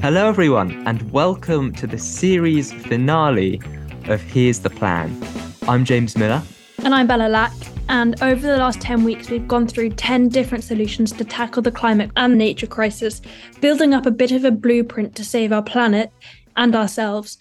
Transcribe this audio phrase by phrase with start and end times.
[0.00, 3.60] Hello, everyone, and welcome to the series finale
[4.04, 5.20] of Here's the Plan.
[5.66, 6.40] I'm James Miller.
[6.84, 7.52] And I'm Bella Lack.
[7.88, 11.72] And over the last 10 weeks, we've gone through 10 different solutions to tackle the
[11.72, 13.20] climate and nature crisis,
[13.60, 16.12] building up a bit of a blueprint to save our planet
[16.56, 17.36] and ourselves.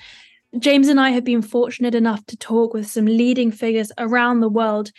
[0.58, 4.50] James and I have been fortunate enough to talk with some leading figures around the
[4.50, 4.92] world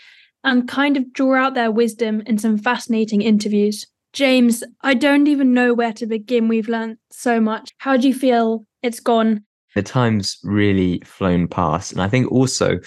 [0.45, 3.84] and kind of draw out their wisdom in some fascinating interviews.
[4.12, 6.48] James, I don't even know where to begin.
[6.48, 7.70] We've learned so much.
[7.79, 9.45] How do you feel it's gone?
[9.74, 11.92] The time's really flown past.
[11.92, 12.78] And I think also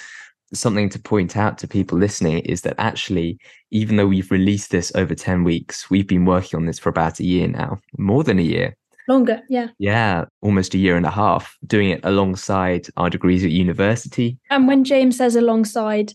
[0.53, 3.37] something to point out to people listening is that actually,
[3.69, 7.19] even though we've released this over 10 weeks, we've been working on this for about
[7.19, 8.75] a year now, more than a year.
[9.07, 9.67] Longer, yeah.
[9.79, 14.37] Yeah, almost a year and a half, doing it alongside our degrees at university.
[14.49, 16.13] And when James says alongside,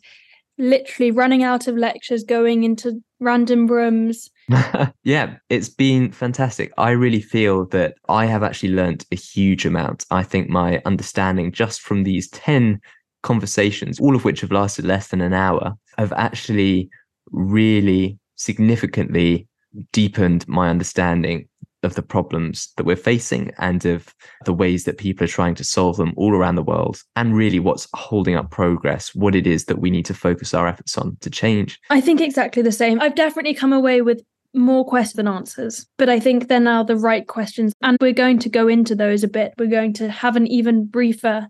[0.59, 4.31] literally running out of lectures, going into random rooms.
[5.05, 6.73] yeah, it's been fantastic.
[6.79, 10.05] I really feel that I have actually learnt a huge amount.
[10.11, 12.81] I think my understanding just from these 10
[13.23, 16.89] conversations, all of which have lasted less than an hour, have actually
[17.33, 19.49] really significantly
[19.93, 21.49] deepened my understanding
[21.87, 25.65] of the problems that we're facing and of the ways that people are trying to
[25.65, 29.65] solve them all around the world and really what's holding up progress what it is
[29.65, 31.81] that we need to focus our efforts on to change.
[31.89, 33.01] I think exactly the same.
[33.01, 34.23] I've definitely come away with
[34.55, 38.39] more questions than answers but i think they're now the right questions and we're going
[38.39, 39.53] to go into those a bit.
[39.59, 41.49] We're going to have an even briefer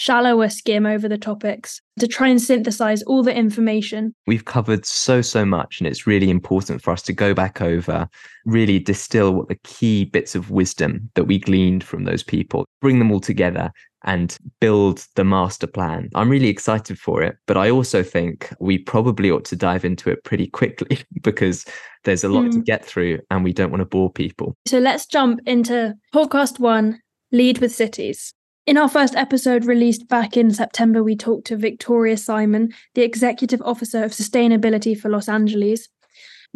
[0.00, 4.14] shallower skim over the topics to try and synthesize all the information.
[4.26, 8.08] We've covered so, so much, and it's really important for us to go back over,
[8.46, 12.98] really distill what the key bits of wisdom that we gleaned from those people, bring
[12.98, 13.70] them all together
[14.04, 16.08] and build the master plan.
[16.14, 20.08] I'm really excited for it, but I also think we probably ought to dive into
[20.08, 21.66] it pretty quickly because
[22.04, 22.52] there's a lot mm.
[22.52, 22.62] to hmm.
[22.62, 24.56] get through and we don't want to bore people.
[24.66, 27.00] So let's jump into podcast one
[27.32, 28.32] Lead with Cities.
[28.70, 33.60] In our first episode released back in September, we talked to Victoria Simon, the Executive
[33.62, 35.88] Officer of Sustainability for Los Angeles.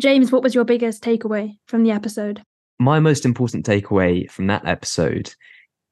[0.00, 2.41] James, what was your biggest takeaway from the episode?
[2.78, 5.34] My most important takeaway from that episode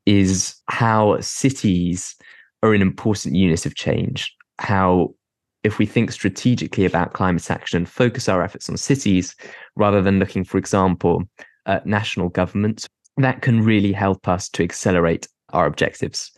[0.06, 2.14] is how cities
[2.62, 4.32] are an important unit of change.
[4.60, 5.16] How,
[5.64, 9.34] if we think strategically about climate action and focus our efforts on cities
[9.74, 11.24] rather than looking, for example,
[11.66, 16.30] at national governments, that can really help us to accelerate our objectives.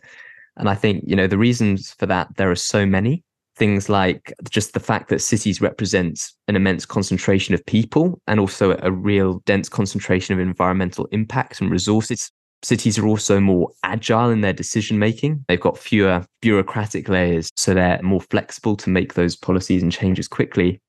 [0.57, 3.23] And I think, you know, the reasons for that, there are so many
[3.57, 8.77] things like just the fact that cities represent an immense concentration of people and also
[8.81, 12.31] a real dense concentration of environmental impacts and resources.
[12.63, 15.45] Cities are also more agile in their decision making.
[15.47, 20.27] They've got fewer bureaucratic layers, so they're more flexible to make those policies and changes
[20.27, 20.81] quickly.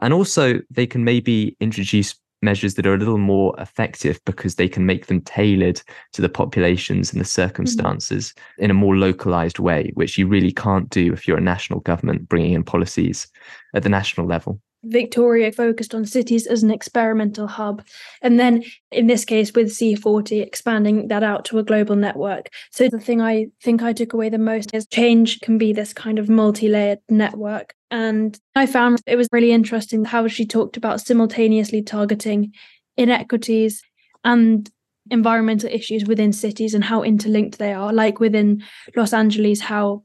[0.00, 4.68] And also, they can maybe introduce measures that are a little more effective because they
[4.68, 5.80] can make them tailored
[6.12, 7.42] to the populations and the mm-hmm.
[7.42, 8.64] circumstances mm-hmm.
[8.64, 12.28] in a more localized way, which you really can't do if you're a national government
[12.28, 13.28] bringing in policies
[13.74, 14.60] at the national level.
[14.84, 17.84] Victoria focused on cities as an experimental hub.
[18.20, 22.48] And then in this case, with C40, expanding that out to a global network.
[22.70, 25.92] So the thing I think I took away the most is change can be this
[25.92, 27.74] kind of multi layered network.
[27.92, 32.54] And I found it was really interesting how she talked about simultaneously targeting
[32.96, 33.82] inequities
[34.24, 34.68] and
[35.10, 37.92] environmental issues within cities and how interlinked they are.
[37.92, 38.64] Like within
[38.96, 40.04] Los Angeles, how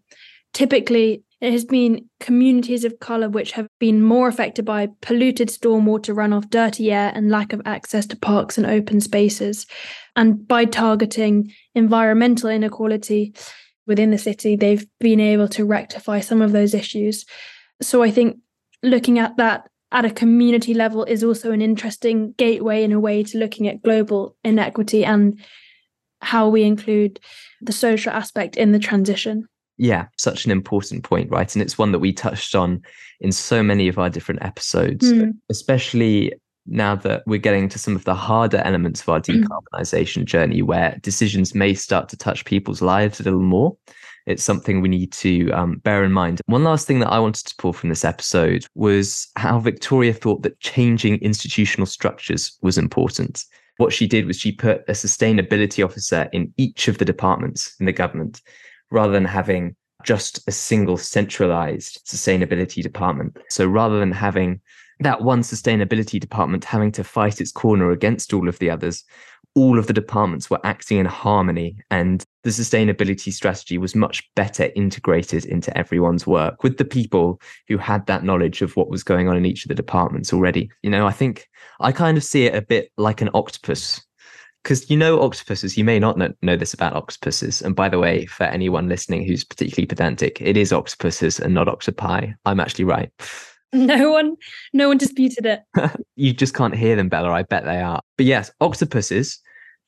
[0.53, 6.13] typically it has been communities of colour which have been more affected by polluted stormwater
[6.13, 9.65] runoff, dirty air, and lack of access to parks and open spaces.
[10.17, 13.33] And by targeting environmental inequality
[13.85, 17.23] within the city, they've been able to rectify some of those issues.
[17.81, 18.37] So I think
[18.83, 23.23] looking at that at a community level is also an interesting gateway in a way
[23.23, 25.39] to looking at global inequity and
[26.21, 27.19] how we include
[27.61, 29.47] the social aspect in the transition.
[29.77, 31.53] Yeah, such an important point, right?
[31.55, 32.81] And it's one that we touched on
[33.19, 35.33] in so many of our different episodes, mm.
[35.49, 36.33] especially
[36.67, 39.43] now that we're getting to some of the harder elements of our hmm.
[39.43, 43.75] decarbonization journey where decisions may start to touch people's lives a little more.
[44.27, 46.41] It's something we need to um, bear in mind.
[46.45, 50.43] One last thing that I wanted to pull from this episode was how Victoria thought
[50.43, 53.45] that changing institutional structures was important.
[53.77, 57.85] What she did was she put a sustainability officer in each of the departments in
[57.85, 58.41] the government
[58.91, 63.37] rather than having just a single centralized sustainability department.
[63.49, 64.61] So rather than having
[64.99, 69.03] that one sustainability department having to fight its corner against all of the others,
[69.57, 74.69] all of the departments were acting in harmony and the sustainability strategy was much better
[74.75, 79.27] integrated into everyone's work with the people who had that knowledge of what was going
[79.27, 80.69] on in each of the departments already.
[80.83, 81.49] You know, I think
[81.79, 83.99] I kind of see it a bit like an octopus
[84.61, 87.63] because you know octopuses, you may not know, know this about octopuses.
[87.63, 91.67] And by the way, for anyone listening who's particularly pedantic, it is octopuses and not
[91.67, 92.27] octopi.
[92.45, 93.11] I'm actually right.
[93.73, 94.37] No one,
[94.71, 95.59] no one disputed it.
[96.15, 97.31] you just can't hear them, Bella.
[97.31, 97.99] I bet they are.
[98.15, 99.41] But yes, octopuses,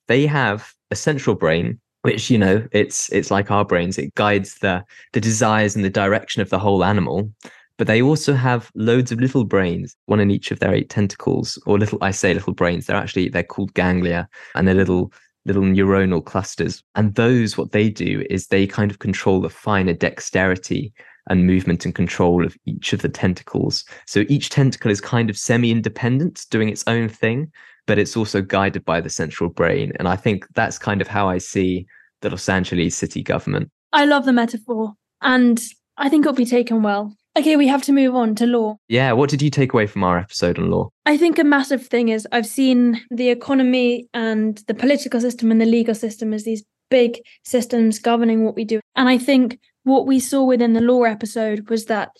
[0.10, 3.98] they have a central brain, which you know, it's it's like our brains.
[3.98, 4.84] It guides the
[5.14, 7.32] the desires and the direction of the whole animal.
[7.78, 11.58] But they also have loads of little brains, one in each of their eight tentacles,
[11.66, 12.00] or little.
[12.02, 12.88] I say little brains.
[12.88, 15.14] They're actually they're called ganglia, and they're little
[15.46, 16.84] little neuronal clusters.
[16.96, 20.92] And those, what they do is they kind of control the finer dexterity
[21.30, 23.86] and movement and control of each of the tentacles.
[24.08, 27.52] So each tentacle is kind of semi independent, doing its own thing,
[27.90, 29.92] but it's also guided by the central brain.
[29.96, 31.88] And I think that's kind of how I see
[32.22, 33.72] the Los Angeles city government.
[33.92, 34.94] I love the metaphor,
[35.24, 35.60] and
[35.98, 37.16] I think it'll be taken well.
[37.36, 38.78] Okay, we have to move on to law.
[38.90, 40.90] Yeah, what did you take away from our episode on law?
[41.08, 45.60] I think a massive thing is I've seen the economy and the political system and
[45.60, 48.82] the legal system as these big systems governing what we do.
[48.98, 52.12] And I think what we saw within the law episode was that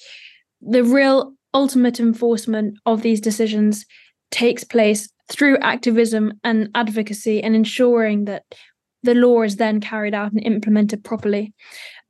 [0.62, 3.86] the real ultimate enforcement of these decisions
[4.32, 8.44] takes place through activism and advocacy and ensuring that
[9.04, 11.54] the law is then carried out and implemented properly.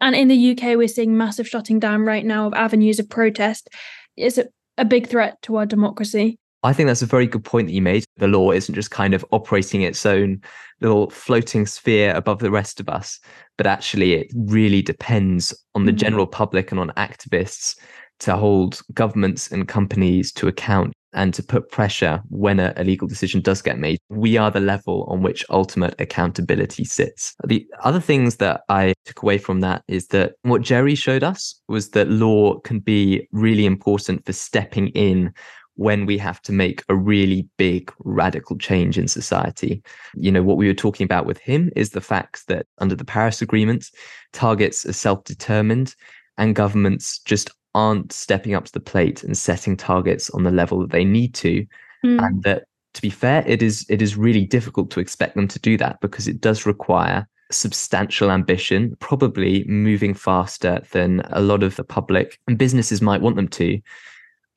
[0.02, 3.70] And in the UK, we're seeing massive shutting down right now of avenues of protest.
[4.18, 6.40] It's a, a big threat to our democracy.
[6.64, 8.04] I think that's a very good point that you made.
[8.18, 10.42] The law isn't just kind of operating its own
[10.82, 13.20] little floating sphere above the rest of us,
[13.58, 15.98] but actually it really depends on the mm-hmm.
[15.98, 17.78] general public and on activists
[18.20, 23.42] to hold governments and companies to account and to put pressure when a, legal decision
[23.42, 24.00] does get made.
[24.10, 27.36] We are the level on which ultimate accountability sits.
[27.46, 31.60] The other things that I took away from that is that what Jerry showed us
[31.68, 35.34] was that law can be really important for stepping in
[35.76, 39.82] when we have to make a really big radical change in society.
[40.14, 43.06] You know, what we were talking about with him is the fact that under the
[43.06, 43.86] Paris Agreement,
[44.34, 45.96] targets are self determined
[46.38, 50.80] and governments just aren't stepping up to the plate and setting targets on the level
[50.80, 51.66] that they need to.
[52.04, 52.26] Mm.
[52.26, 52.64] And that
[52.94, 56.00] to be fair, it is it is really difficult to expect them to do that
[56.02, 62.40] because it does require substantial ambition, probably moving faster than a lot of the public
[62.48, 63.80] and businesses might want them to.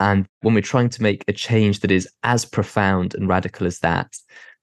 [0.01, 3.79] And when we're trying to make a change that is as profound and radical as
[3.81, 4.17] that,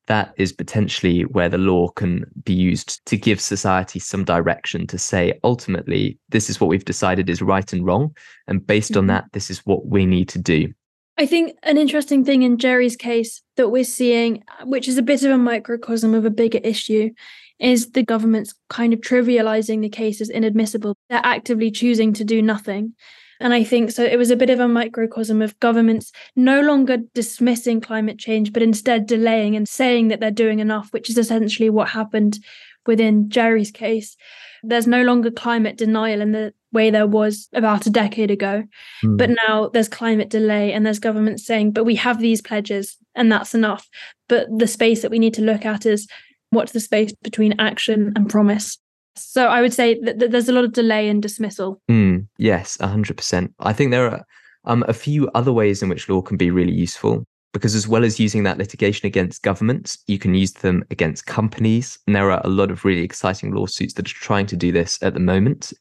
[0.10, 4.98] that is potentially where the law can be used to give society some direction to
[4.98, 8.16] say, ultimately, this is what we've decided is right and wrong.
[8.48, 9.00] And based mm-hmm.
[9.00, 10.74] on that, this is what we need to do.
[11.18, 15.24] I think an interesting thing in Jerry's case that we're seeing, which is a bit
[15.24, 17.12] of a microcosm of a bigger issue,
[17.60, 20.96] is the government's kind of trivializing the case as inadmissible.
[21.10, 22.94] They're actively choosing to do nothing.
[23.40, 24.04] And I think so.
[24.04, 28.64] It was a bit of a microcosm of governments no longer dismissing climate change, but
[28.64, 32.40] instead delaying and saying that they're doing enough, which is essentially what happened
[32.86, 34.18] within Jerry's case.
[34.62, 38.64] There's no longer climate denial in the way there was about a decade ago.
[39.04, 39.18] Mm.
[39.18, 43.32] But now there's climate delay and there's governments saying, but we have these pledges and
[43.32, 43.88] that's enough.
[44.28, 46.08] But the space that we need to look at is
[46.50, 48.78] what's the space between action and promise.
[49.22, 51.82] So I would say that there's a lot of delay and dismissal.
[51.90, 53.54] Mm, yes, 100%.
[53.60, 54.26] I think there are
[54.66, 58.04] um, a few other ways in which law can be really useful because as well
[58.04, 61.98] as using that litigation against governments, you can use them against companies.
[62.06, 65.00] And there are a lot of really exciting lawsuits that are trying to do this
[65.02, 65.74] at the moment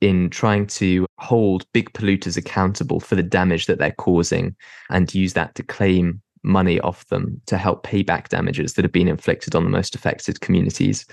[0.00, 4.56] in trying to hold big polluters accountable for the damage that they're causing
[4.88, 8.92] and use that to claim money off them to help pay back damages that have
[8.92, 11.04] been inflicted on the most affected communities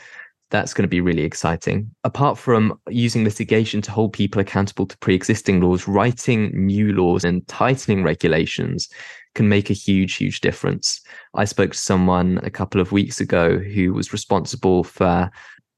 [0.50, 1.92] that's going to be really exciting.
[2.04, 7.24] Apart from using litigation to hold people accountable to pre existing laws, writing new laws
[7.24, 8.90] and tightening regulations
[9.36, 11.02] can make a huge, huge difference.
[11.36, 15.30] I spoke to someone a couple of weeks ago who was responsible for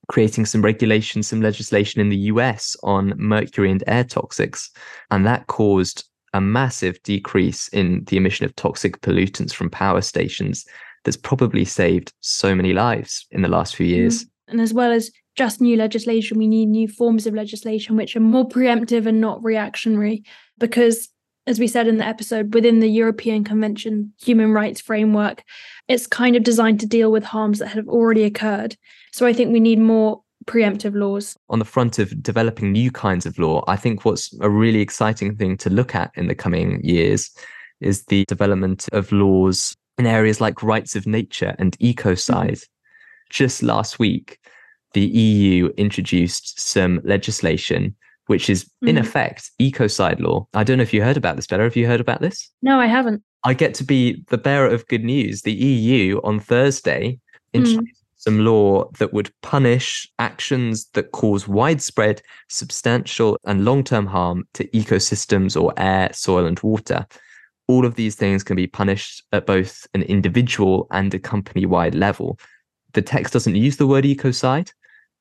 [0.07, 4.69] creating some regulation, some legislation in the US on mercury and air toxics.
[5.11, 10.65] And that caused a massive decrease in the emission of toxic pollutants from power stations
[11.03, 14.25] that's probably saved so many lives in the last few years.
[14.25, 14.29] Mm.
[14.49, 18.21] And as well as just new legislation, we need new forms of legislation which are
[18.21, 20.23] more preemptive and not reactionary.
[20.57, 21.09] Because,
[21.47, 25.43] as we said in the episode, within the European Convention human rights framework,
[25.87, 28.75] it's kind of designed to deal with harms that have already occurred.
[29.11, 31.35] So I think we need more preemptive laws.
[31.49, 35.35] On the front of developing new kinds of law, I think what's a really exciting
[35.35, 37.29] thing to look at in the coming years
[37.81, 42.51] is the development of laws in areas like rights of nature and ecocide.
[42.51, 42.78] Mm-hmm
[43.29, 44.39] just last week,
[44.93, 47.95] the EU introduced some legislation
[48.29, 48.89] which is mm.
[48.89, 49.05] in mm-hmm.
[49.05, 50.47] effect ecocide law.
[50.53, 51.63] I don't know if you heard about this, Bella.
[51.63, 52.51] Have you heard about this?
[52.61, 53.23] No, I haven't.
[53.43, 55.41] I get to be the bearer of good news.
[55.41, 57.19] The EU on Thursday
[57.53, 58.17] introduced mm.
[58.17, 64.67] some law that would punish actions that cause widespread, substantial, and long term harm to
[64.67, 67.07] ecosystems or air, soil, and water.
[67.67, 71.95] All of these things can be punished at both an individual and a company wide
[71.95, 72.39] level.
[72.93, 74.71] The text doesn't use the word ecocide,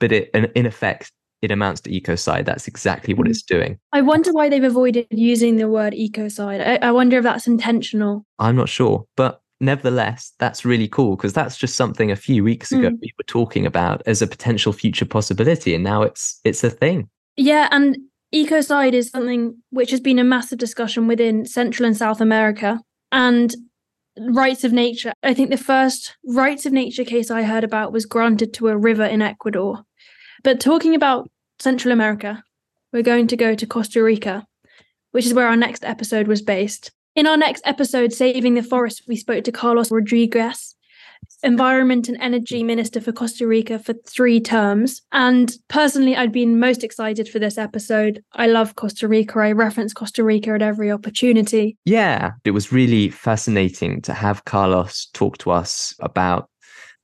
[0.00, 2.44] but it, in effect, it amounts to ecocide.
[2.44, 3.78] That's exactly what it's doing.
[3.92, 6.66] I wonder why they've avoided using the word ecocide.
[6.66, 8.24] I, I wonder if that's intentional.
[8.38, 12.72] I'm not sure, but nevertheless, that's really cool because that's just something a few weeks
[12.72, 12.98] ago mm.
[13.00, 17.08] we were talking about as a potential future possibility, and now it's it's a thing.
[17.36, 17.96] Yeah, and
[18.34, 22.80] ecocide is something which has been a massive discussion within Central and South America,
[23.12, 23.54] and
[24.20, 25.12] rights of nature.
[25.22, 28.76] I think the first rights of nature case I heard about was granted to a
[28.76, 29.84] river in Ecuador
[30.42, 32.42] but talking about Central America,
[32.92, 34.46] we're going to go to Costa Rica,
[35.10, 36.92] which is where our next episode was based.
[37.16, 40.76] In our next episode, Saving the Forest, we spoke to Carlos Rodriguez,
[41.42, 45.02] Environment and Energy Minister for Costa Rica for three terms.
[45.12, 48.22] And personally, I'd been most excited for this episode.
[48.32, 49.38] I love Costa Rica.
[49.38, 51.76] I reference Costa Rica at every opportunity.
[51.84, 56.50] Yeah, it was really fascinating to have Carlos talk to us about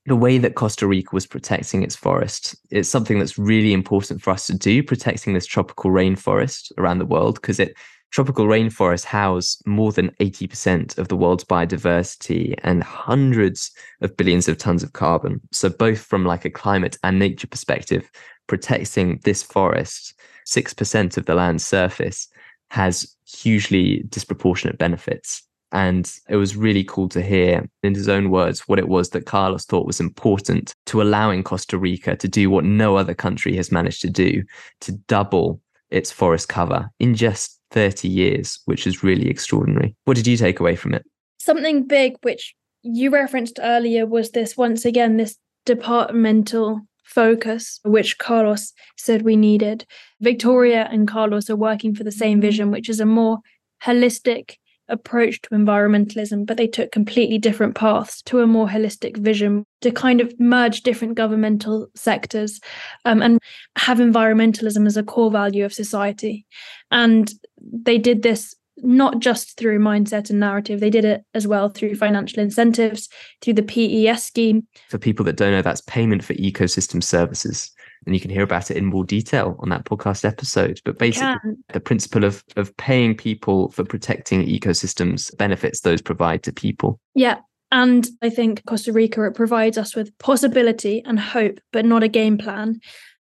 [0.07, 2.55] the way that Costa Rica was protecting its forests.
[2.69, 7.07] It's something that's really important for us to do, protecting this tropical rainforest around the
[7.07, 7.75] world, because it
[8.15, 14.57] tropical rainforests house more than 80% of the world's biodiversity and hundreds of billions of
[14.57, 15.41] tons of carbon.
[15.51, 18.09] So both from like a climate and nature perspective,
[18.47, 20.13] protecting this forest,
[20.47, 22.29] 6% of the land's surface
[22.69, 25.43] has hugely disproportionate benefits.
[25.73, 29.25] And it was really cool to hear, in his own words, what it was that
[29.25, 33.73] Carlos thought was important to allowing Costa Rica to do what no other country has
[33.73, 34.41] managed to do
[34.79, 39.93] to double its forest cover in just 30 years, which is really extraordinary.
[40.05, 41.05] What did you take away from it?
[41.39, 48.71] Something big, which you referenced earlier, was this once again, this departmental focus, which Carlos
[48.97, 49.85] said we needed.
[50.21, 53.39] Victoria and Carlos are working for the same vision, which is a more
[53.83, 54.55] holistic
[54.87, 59.91] approach to environmentalism, but they took completely different paths to a more holistic vision to
[59.91, 62.59] kind of merge different governmental sectors
[63.05, 63.39] um, and
[63.77, 66.45] have environmentalism as a core value of society.
[66.91, 67.31] And
[67.71, 71.95] they did this not just through mindset and narrative, they did it as well through
[71.95, 73.07] financial incentives,
[73.41, 74.67] through the PES scheme.
[74.89, 77.71] For people that don't know, that's payment for ecosystem services
[78.05, 80.79] and you can hear about it in more detail on that podcast episode.
[80.85, 81.35] But basically,
[81.73, 86.99] the principle of of paying people for protecting ecosystems benefits those provide to people.
[87.13, 87.39] Yeah.
[87.71, 92.07] And I think Costa Rica it provides us with possibility and hope, but not a
[92.07, 92.79] game plan.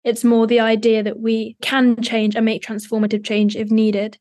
[0.04, 4.19] It's more the idea that we can change and make transformative change if needed.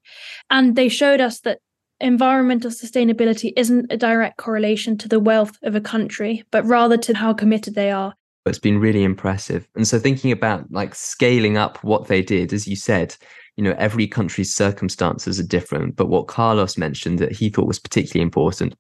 [0.49, 1.59] And they showed us that
[1.99, 7.15] environmental sustainability isn't a direct correlation to the wealth of a country, but rather to
[7.15, 8.13] how committed they are
[8.49, 9.67] it's been really impressive.
[9.75, 13.15] And so thinking about like scaling up what they did, as you said,
[13.55, 15.95] you know, every country's circumstances are different.
[15.95, 18.75] But what Carlos mentioned that he thought was particularly important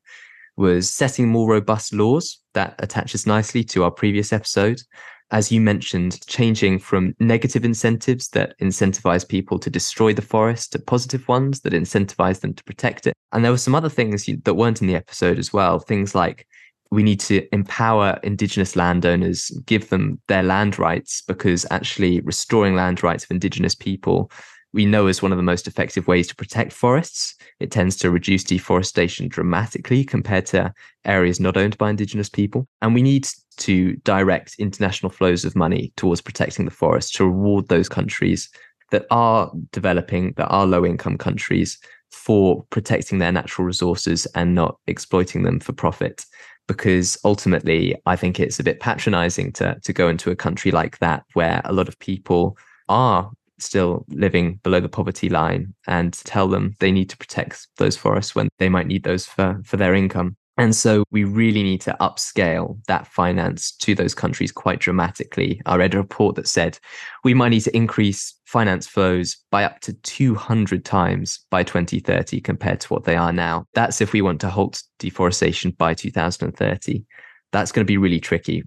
[0.57, 4.81] was setting more robust laws that attaches nicely to our previous episode.
[5.31, 10.79] As you mentioned, changing from negative incentives that incentivize people to destroy the forest to
[10.79, 13.13] positive ones that incentivize them to protect it.
[13.31, 15.77] And there were some other things that weren't in the episode as well.
[15.77, 16.47] Things like
[16.91, 23.03] we need to empower indigenous landowners, give them their land rights, because actually restoring land
[23.03, 24.31] rights of indigenous people,
[24.73, 27.35] we know is one of the most effective ways to protect forests.
[27.59, 30.73] It tends to reduce deforestation dramatically compared to
[31.05, 32.67] areas not owned by indigenous people.
[32.81, 37.67] And we need to direct international flows of money towards protecting the forest to reward
[37.67, 38.49] those countries
[38.91, 41.77] that are developing, that are low income countries
[42.11, 46.25] for protecting their natural resources and not exploiting them for profit
[46.67, 50.99] because ultimately I think it's a bit patronizing to to go into a country like
[50.99, 52.57] that where a lot of people
[52.87, 53.31] are
[53.61, 58.35] still living below the poverty line and tell them they need to protect those forests
[58.35, 60.35] when they might need those for for their income.
[60.59, 65.61] And so we really need to upscale that finance to those countries quite dramatically.
[65.65, 66.77] I read a report that said
[67.23, 72.81] we might need to increase finance flows by up to 200 times by 2030 compared
[72.81, 73.63] to what they are now.
[73.73, 77.05] That's if we want to halt deforestation by 2030.
[77.53, 78.63] That's going to be really tricky.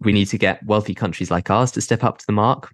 [0.00, 2.72] We need to get wealthy countries like ours to step up to the mark.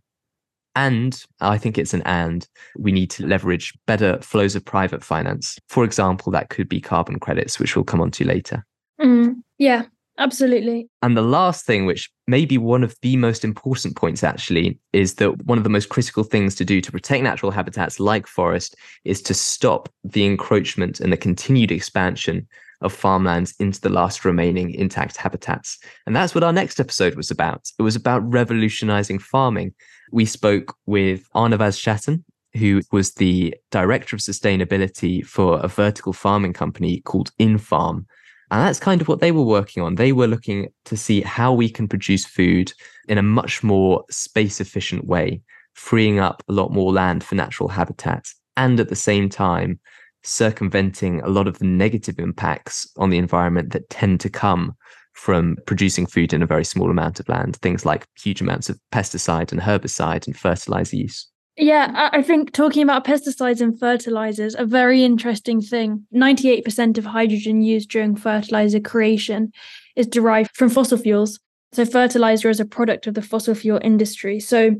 [0.75, 2.47] And I think it's an and
[2.79, 5.59] we need to leverage better flows of private finance.
[5.69, 8.65] For example, that could be carbon credits, which we'll come on to later.
[9.01, 9.85] Mm, yeah,
[10.19, 10.89] absolutely.
[11.03, 15.17] And the last thing, which may be one of the most important points actually, is
[15.17, 18.75] that one of the most critical things to do to protect natural habitats like forest
[19.05, 22.47] is to stop the encroachment and the continued expansion
[22.83, 25.79] of farmlands into the last remaining intact habitats.
[26.07, 27.71] And that's what our next episode was about.
[27.79, 29.75] It was about revolutionizing farming.
[30.13, 32.23] We spoke with Arnavaz Shattan,
[32.55, 38.05] who was the director of sustainability for a vertical farming company called Infarm.
[38.51, 39.95] And that's kind of what they were working on.
[39.95, 42.73] They were looking to see how we can produce food
[43.09, 45.41] in a much more space efficient way,
[45.73, 48.35] freeing up a lot more land for natural habitats.
[48.59, 49.81] And at the same time,
[50.23, 54.77] circumventing a lot of the negative impacts on the environment that tend to come
[55.13, 58.79] from producing food in a very small amount of land, things like huge amounts of
[58.93, 61.29] pesticide and herbicide and fertilizer use.
[61.57, 66.07] Yeah, I think talking about pesticides and fertilizers, a very interesting thing.
[66.15, 69.53] 98% of hydrogen used during fertilizer creation
[69.95, 71.39] is derived from fossil fuels.
[71.75, 74.41] So, fertilizer is a product of the fossil fuel industry.
[74.41, 74.77] So,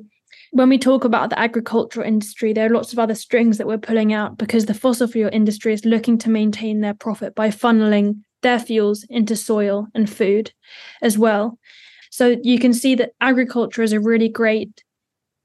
[0.53, 3.79] when we talk about the agricultural industry, there are lots of other strings that we're
[3.79, 8.21] pulling out because the fossil fuel industry is looking to maintain their profit by funneling
[8.43, 10.53] their fuels into soil and food
[11.01, 11.59] as well.
[12.11, 14.85] So you can see that agriculture is a really great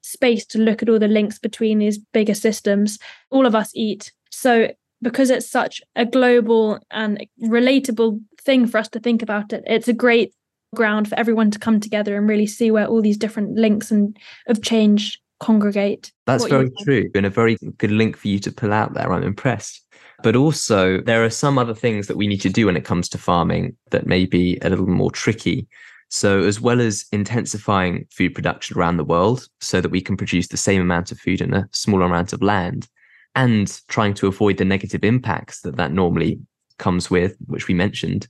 [0.02, 2.98] space to look at all the links between these bigger systems.
[3.30, 4.12] All of us eat.
[4.32, 9.64] So because it's such a global and relatable thing for us to think about it,
[9.68, 10.34] it's a great
[10.76, 14.18] ground for everyone to come together and really see where all these different links and
[14.48, 16.12] of change congregate.
[16.26, 17.10] That's very true.
[17.16, 19.12] And a very good link for you to pull out there.
[19.12, 19.84] I'm impressed.
[20.24, 23.08] But also, there are some other things that we need to do when it comes
[23.10, 25.68] to farming that may be a little more tricky.
[26.10, 30.48] So, as well as intensifying food production around the world so that we can produce
[30.48, 32.88] the same amount of food in a smaller amount of land,
[33.36, 36.40] and trying to avoid the negative impacts that that normally
[36.80, 38.28] comes with, which we mentioned,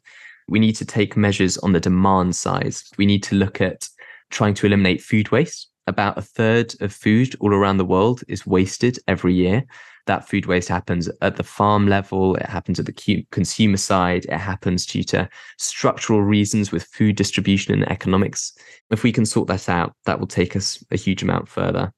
[0.48, 2.76] we need to take measures on the demand side.
[2.98, 3.88] We need to look at
[4.30, 5.70] trying to eliminate food waste.
[5.88, 9.64] About a third of food all around the world is wasted every year.
[10.08, 14.38] That food waste happens at the farm level, it happens at the consumer side, it
[14.38, 18.54] happens due to structural reasons with food distribution and economics.
[18.90, 21.94] If we can sort that out, that will take us a huge amount further.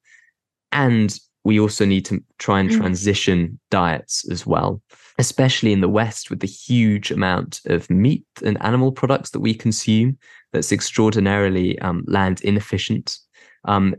[0.72, 2.76] And we also need to try and mm.
[2.76, 4.82] transition diets as well,
[5.18, 9.54] especially in the West with the huge amount of meat and animal products that we
[9.54, 10.18] consume
[10.52, 13.18] that's extraordinarily um, land inefficient.
[13.64, 13.94] Um,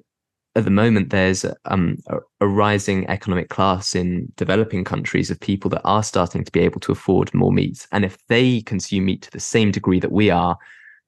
[0.55, 5.69] at the moment, there's um, a, a, rising economic class in developing countries of people
[5.69, 7.87] that are starting to be able to afford more meat.
[7.91, 10.57] And if they consume meat to the same degree that we are,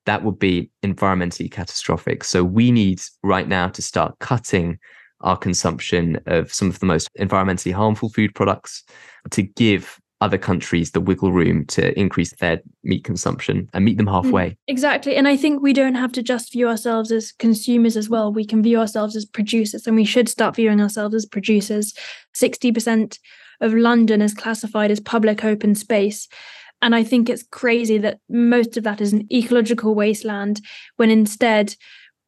[0.06, 2.24] that would be environmentally catastrophic.
[2.24, 4.80] So we need right now to start cutting
[5.22, 8.84] our consumption of some of the most environmentally harmful food products
[9.32, 14.06] to give other countries the wiggle room to increase their meat consumption and meet them
[14.06, 14.58] mm, halfway.
[14.70, 15.18] Exactly.
[15.18, 18.32] And I think we don't have to just view ourselves as consumers as well.
[18.32, 21.94] We can view ourselves as producers and we should start viewing ourselves as producers.
[22.34, 23.20] 60%
[23.60, 26.30] of London is classified as public open space.
[26.82, 30.62] And I think it's crazy that most of that is an ecological wasteland
[30.96, 31.76] when instead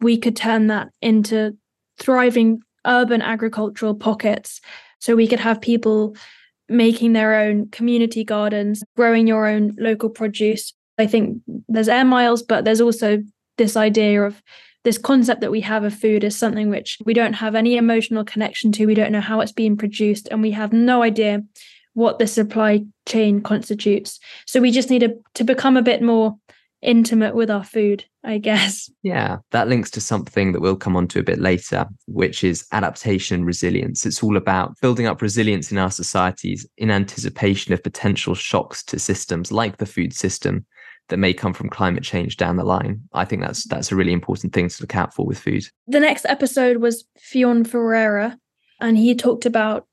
[0.01, 1.57] we could turn that into
[1.97, 4.59] thriving urban agricultural pockets.
[4.99, 6.15] So we could have people
[6.69, 10.73] making their own community gardens, growing your own local produce.
[10.97, 13.21] I think there's air miles, but there's also
[13.57, 14.41] this idea of
[14.83, 18.23] this concept that we have of food is something which we don't have any emotional
[18.23, 18.85] connection to.
[18.85, 21.43] We don't know how it's being produced, and we have no idea
[21.93, 24.19] what the supply chain constitutes.
[24.45, 26.37] So we just need to, to become a bit more
[26.85, 28.89] intimate with our food, I guess.
[29.03, 32.65] Yeah, that links to something that we'll come on to a bit later, which is
[32.71, 34.05] adaptation resilience.
[34.05, 38.99] It's all about building up resilience in our societies in anticipation of potential shocks to
[38.99, 40.65] systems like the food system
[41.09, 43.01] that may come from climate change down the line.
[43.13, 45.65] I think that's that's a really important thing to look out for with food.
[45.87, 48.37] The next episode was Fionn Ferreira,
[48.79, 49.87] and he talked about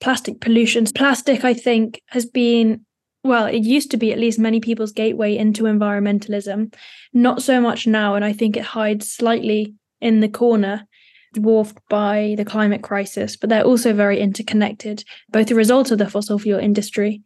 [0.00, 0.84] plastic pollution.
[0.86, 2.84] Plastic, I think, has been
[3.24, 6.74] well, it used to be at least many people's gateway into environmentalism.
[7.12, 10.86] Not so much now, and I think it hides slightly in the corner,
[11.34, 16.08] dwarfed by the climate crisis, but they're also very interconnected, both a result of the
[16.08, 17.22] fossil fuel industry.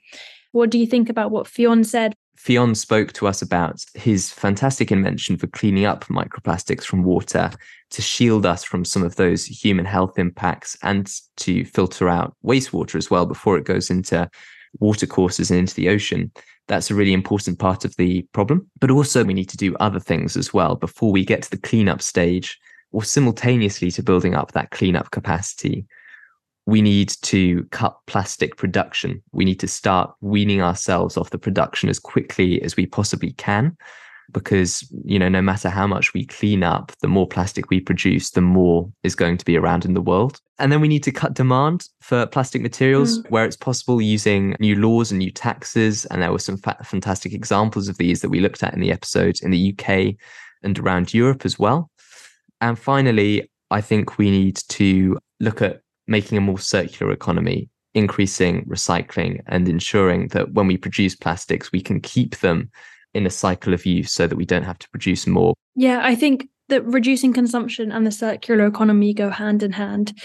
[0.52, 2.14] What do you think about what Fionn said?
[2.36, 7.50] Fionn spoke to us about his fantastic invention for cleaning up microplastics from water
[7.90, 12.96] to shield us from some of those human health impacts and to filter out wastewater
[12.96, 14.28] as well before it goes into
[14.80, 16.30] watercourses and into the ocean.
[16.68, 18.70] That's a really important part of the problem.
[18.80, 21.58] But also, we need to do other things as well before we get to the
[21.58, 22.58] cleanup stage
[22.92, 25.86] or simultaneously to building up that cleanup capacity.
[26.66, 29.22] We need to cut plastic production.
[29.32, 33.76] We need to start weaning ourselves off the production as quickly as we possibly can.
[34.32, 38.30] Because you know no matter how much we clean up the more plastic we produce
[38.30, 40.40] the more is going to be around in the world.
[40.58, 43.30] And then we need to cut demand for plastic materials mm.
[43.30, 46.04] where it's possible using new laws and new taxes.
[46.06, 48.92] And there were some fa- fantastic examples of these that we looked at in the
[48.92, 50.14] episode in the UK
[50.62, 51.90] and around Europe as well.
[52.60, 58.64] And finally i think we need to look at making a more circular economy increasing
[58.66, 62.70] recycling and ensuring that when we produce plastics we can keep them
[63.14, 65.54] in a cycle of use so that we don't have to produce more.
[65.74, 70.18] Yeah, I think that reducing consumption and the circular economy go hand in hand.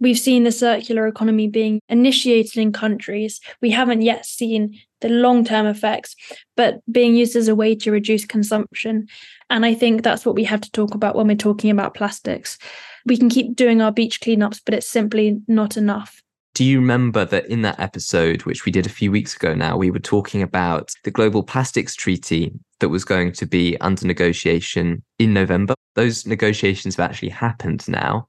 [0.00, 3.40] We've seen the circular economy being initiated in countries.
[3.60, 6.16] We haven't yet seen the long term effects,
[6.56, 9.06] but being used as a way to reduce consumption.
[9.48, 12.58] And I think that's what we have to talk about when we're talking about plastics.
[13.06, 16.20] We can keep doing our beach cleanups, but it's simply not enough.
[16.54, 19.78] Do you remember that in that episode, which we did a few weeks ago now,
[19.78, 25.02] we were talking about the Global Plastics Treaty that was going to be under negotiation
[25.18, 25.74] in November?
[25.94, 28.28] Those negotiations have actually happened now.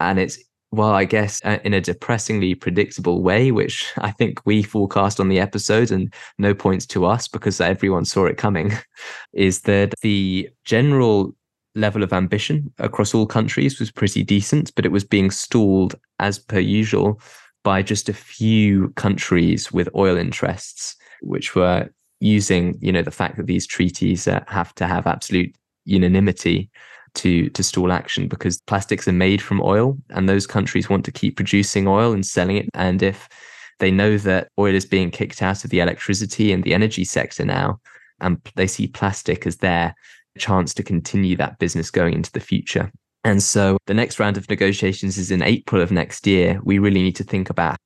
[0.00, 0.38] And it's,
[0.70, 5.28] well, I guess uh, in a depressingly predictable way, which I think we forecast on
[5.28, 8.72] the episode and no points to us because everyone saw it coming,
[9.34, 11.34] is that the general
[11.74, 16.38] level of ambition across all countries was pretty decent, but it was being stalled as
[16.38, 17.20] per usual
[17.64, 21.88] by just a few countries with oil interests, which were
[22.20, 26.70] using, you know, the fact that these treaties uh, have to have absolute unanimity
[27.14, 31.12] to to stall action because plastics are made from oil, and those countries want to
[31.12, 32.68] keep producing oil and selling it.
[32.74, 33.28] And if
[33.78, 37.44] they know that oil is being kicked out of the electricity and the energy sector
[37.44, 37.80] now,
[38.20, 39.94] and they see plastic as their
[40.38, 42.90] chance to continue that business going into the future.
[43.24, 46.60] And so the next round of negotiations is in April of next year.
[46.64, 47.76] We really need to think about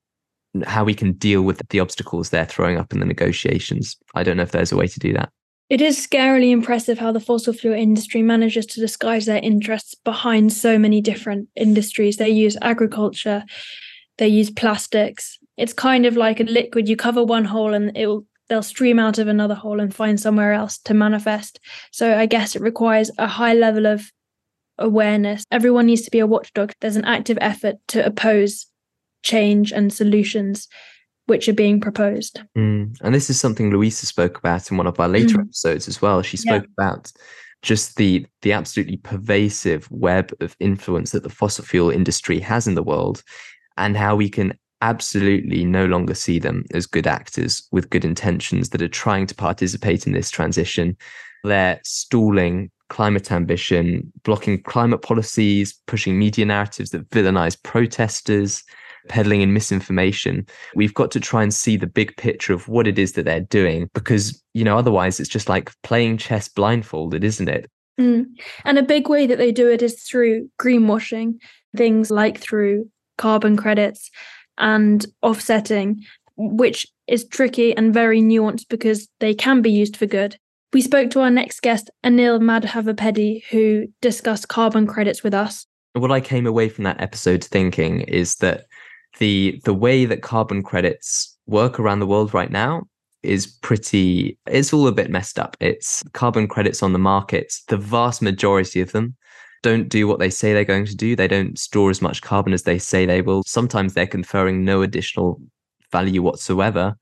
[0.65, 3.97] how we can deal with the obstacles they're throwing up in the negotiations.
[4.15, 5.31] I don't know if there's a way to do that.
[5.69, 10.53] It is scarily impressive how the fossil fuel industry manages to disguise their interests behind
[10.53, 12.17] so many different industries.
[12.17, 13.45] They use agriculture,
[14.19, 15.39] they use plastics.
[15.57, 16.89] It's kind of like a liquid.
[16.89, 20.21] You cover one hole and it will they'll stream out of another hole and find
[20.21, 21.59] somewhere else to manifest.
[21.91, 24.13] So I guess it requires a high level of
[24.79, 25.45] awareness.
[25.51, 26.73] Everyone needs to be a watchdog.
[26.81, 28.67] There's an active effort to oppose
[29.23, 30.69] change and solutions
[31.27, 32.41] which are being proposed.
[32.57, 32.97] Mm.
[33.03, 35.43] And this is something Luisa spoke about in one of our later mm.
[35.43, 36.23] episodes as well.
[36.23, 36.85] She spoke yeah.
[36.85, 37.13] about
[37.63, 42.75] just the the absolutely pervasive web of influence that the fossil fuel industry has in
[42.75, 43.23] the world
[43.77, 48.69] and how we can absolutely no longer see them as good actors with good intentions
[48.71, 50.97] that are trying to participate in this transition.
[51.45, 58.63] They're stalling climate ambition, blocking climate policies, pushing media narratives that villainize protesters,
[59.09, 60.47] peddling in misinformation.
[60.75, 63.41] We've got to try and see the big picture of what it is that they're
[63.41, 67.71] doing because, you know, otherwise it's just like playing chess blindfolded, isn't it?
[68.01, 68.27] Mm.
[68.65, 71.39] And a big way that they do it is through greenwashing,
[71.77, 74.11] things like through carbon credits
[74.59, 76.05] and offsetting,
[76.37, 80.37] which is tricky and very nuanced because they can be used for good
[80.73, 85.67] we spoke to our next guest, Anil Madhavapeddy, who discussed carbon credits with us.
[85.95, 88.67] What I came away from that episode thinking is that
[89.19, 92.83] the the way that carbon credits work around the world right now
[93.23, 95.57] is pretty it's all a bit messed up.
[95.61, 97.55] It's carbon credits on the market.
[97.69, 99.17] The vast majority of them
[99.63, 101.17] don't do what they say they're going to do.
[101.17, 103.43] They don't store as much carbon as they say they will.
[103.45, 105.41] Sometimes they're conferring no additional
[105.91, 106.97] value whatsoever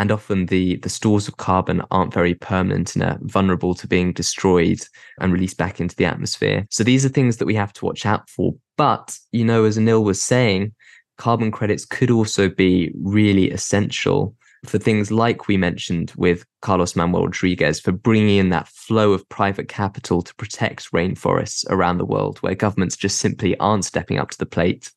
[0.00, 4.14] and often the the stores of carbon aren't very permanent and are vulnerable to being
[4.14, 4.80] destroyed
[5.20, 6.66] and released back into the atmosphere.
[6.70, 8.54] So these are things that we have to watch out for.
[8.78, 10.74] But you know, as Anil was saying,
[11.18, 14.34] carbon credits could also be really essential
[14.64, 19.28] for things like we mentioned with Carlos Manuel Rodriguez for bringing in that flow of
[19.28, 24.30] private capital to protect rainforests around the world where governments just simply aren't stepping up
[24.30, 24.90] to the plate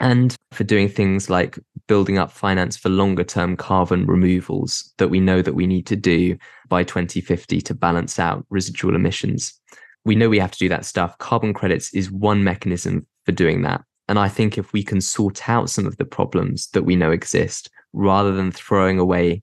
[0.00, 5.18] and for doing things like building up finance for longer term carbon removals that we
[5.18, 9.58] know that we need to do by 2050 to balance out residual emissions.
[10.04, 11.18] We know we have to do that stuff.
[11.18, 13.82] Carbon credits is one mechanism for doing that.
[14.08, 17.10] And I think if we can sort out some of the problems that we know
[17.10, 19.42] exist rather than throwing away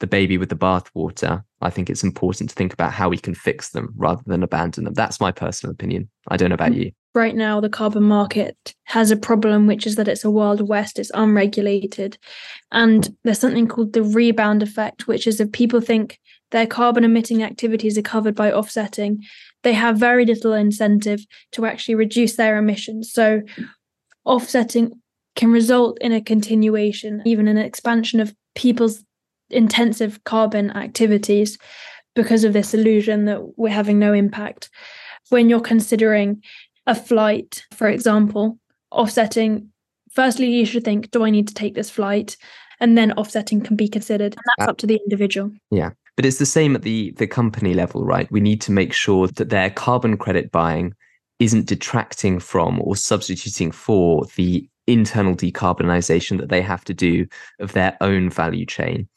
[0.00, 3.34] the baby with the bathwater, I think it's important to think about how we can
[3.34, 4.94] fix them rather than abandon them.
[4.94, 6.08] That's my personal opinion.
[6.28, 6.80] I don't know about hmm.
[6.80, 10.68] you right now the carbon market has a problem which is that it's a wild
[10.68, 12.16] west it's unregulated
[12.72, 16.18] and there's something called the rebound effect which is if people think
[16.50, 19.22] their carbon emitting activities are covered by offsetting
[19.62, 23.42] they have very little incentive to actually reduce their emissions so
[24.24, 24.92] offsetting
[25.36, 29.04] can result in a continuation even an expansion of people's
[29.50, 31.58] intensive carbon activities
[32.14, 34.70] because of this illusion that we're having no impact.
[35.28, 36.42] When you're considering
[36.86, 38.58] a flight, for example,
[38.90, 39.70] offsetting,
[40.12, 42.36] firstly, you should think, do I need to take this flight?
[42.80, 44.34] And then offsetting can be considered.
[44.34, 45.50] And that's uh, up to the individual.
[45.70, 45.90] Yeah.
[46.16, 48.30] But it's the same at the the company level, right?
[48.30, 50.94] We need to make sure that their carbon credit buying
[51.38, 57.26] isn't detracting from or substituting for the internal decarbonization that they have to do
[57.58, 59.08] of their own value chain.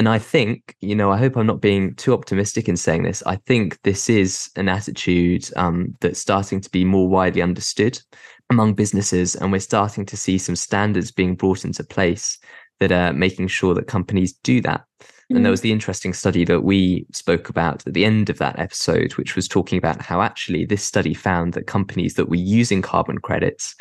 [0.00, 3.22] And I think, you know, I hope I'm not being too optimistic in saying this.
[3.26, 8.00] I think this is an attitude um, that's starting to be more widely understood
[8.48, 9.36] among businesses.
[9.36, 12.38] And we're starting to see some standards being brought into place
[12.78, 14.86] that are making sure that companies do that.
[15.30, 15.36] Mm.
[15.36, 15.58] And there mm.
[15.58, 19.36] was the interesting study that we spoke about at the end of that episode, which
[19.36, 23.76] was talking about how actually this study found that companies that were using carbon credits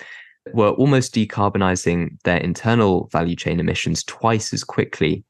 [0.51, 5.23] were almost decarbonizing their internal value chain emissions twice as quickly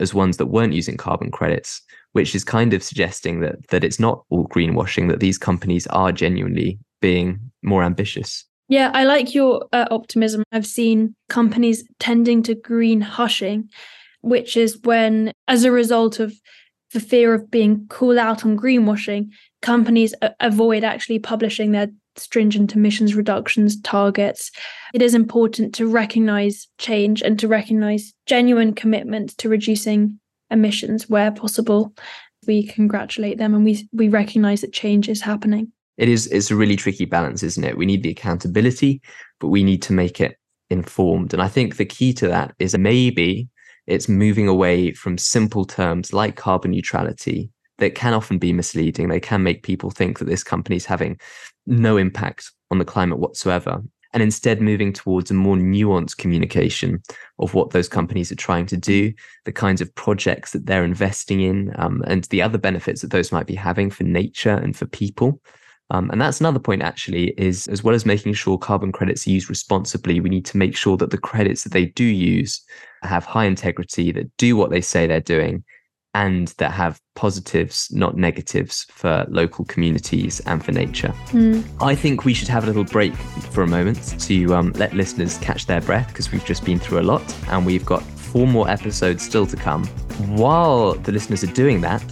[0.00, 1.82] as ones that weren't using carbon credits,
[2.12, 6.12] which is kind of suggesting that that it's not all greenwashing, that these companies are
[6.12, 8.44] genuinely being more ambitious.
[8.68, 10.42] Yeah, I like your uh, optimism.
[10.50, 13.68] I've seen companies tending to green hushing,
[14.22, 16.34] which is when, as a result of
[16.92, 19.28] the fear of being called out on greenwashing,
[19.62, 24.50] companies avoid actually publishing their stringent emissions reductions targets.
[24.94, 30.18] It is important to recognize change and to recognize genuine commitment to reducing
[30.50, 31.92] emissions where possible.
[32.46, 35.72] We congratulate them and we we recognize that change is happening.
[35.98, 37.76] It is it's a really tricky balance, isn't it?
[37.76, 39.00] We need the accountability,
[39.40, 40.36] but we need to make it
[40.70, 41.32] informed.
[41.32, 43.48] And I think the key to that is maybe
[43.86, 49.08] it's moving away from simple terms like carbon neutrality that can often be misleading.
[49.08, 51.18] They can make people think that this company is having
[51.66, 53.82] no impact on the climate whatsoever.
[54.12, 57.02] And instead, moving towards a more nuanced communication
[57.38, 59.12] of what those companies are trying to do,
[59.44, 63.30] the kinds of projects that they're investing in, um, and the other benefits that those
[63.30, 65.40] might be having for nature and for people.
[65.90, 69.30] Um, and that's another point, actually, is as well as making sure carbon credits are
[69.30, 72.64] used responsibly, we need to make sure that the credits that they do use
[73.02, 75.62] have high integrity, that do what they say they're doing,
[76.16, 81.12] and that have positives, not negatives, for local communities and for nature.
[81.26, 81.62] Mm.
[81.78, 83.14] I think we should have a little break
[83.52, 87.00] for a moment to um, let listeners catch their breath because we've just been through
[87.00, 89.84] a lot and we've got four more episodes still to come.
[90.38, 92.02] While the listeners are doing that,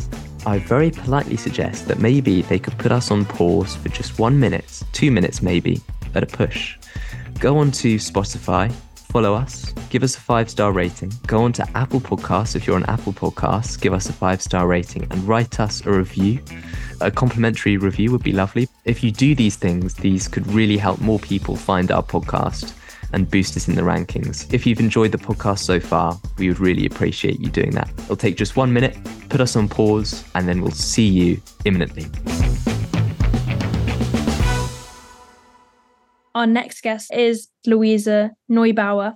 [0.44, 4.38] I very politely suggest that maybe they could put us on pause for just one
[4.38, 5.80] minute, two minutes maybe,
[6.14, 6.76] at a push.
[7.40, 8.70] Go on to Spotify
[9.14, 12.74] follow us, give us a five star rating, go on to Apple Podcasts if you're
[12.74, 16.40] on Apple Podcasts, give us a five star rating and write us a review.
[17.00, 18.68] A complimentary review would be lovely.
[18.84, 22.74] If you do these things, these could really help more people find our podcast
[23.12, 24.52] and boost us in the rankings.
[24.52, 27.88] If you've enjoyed the podcast so far, we would really appreciate you doing that.
[27.96, 28.98] It'll take just one minute,
[29.28, 32.06] put us on pause, and then we'll see you imminently.
[36.34, 39.14] Our next guest is Luisa Neubauer.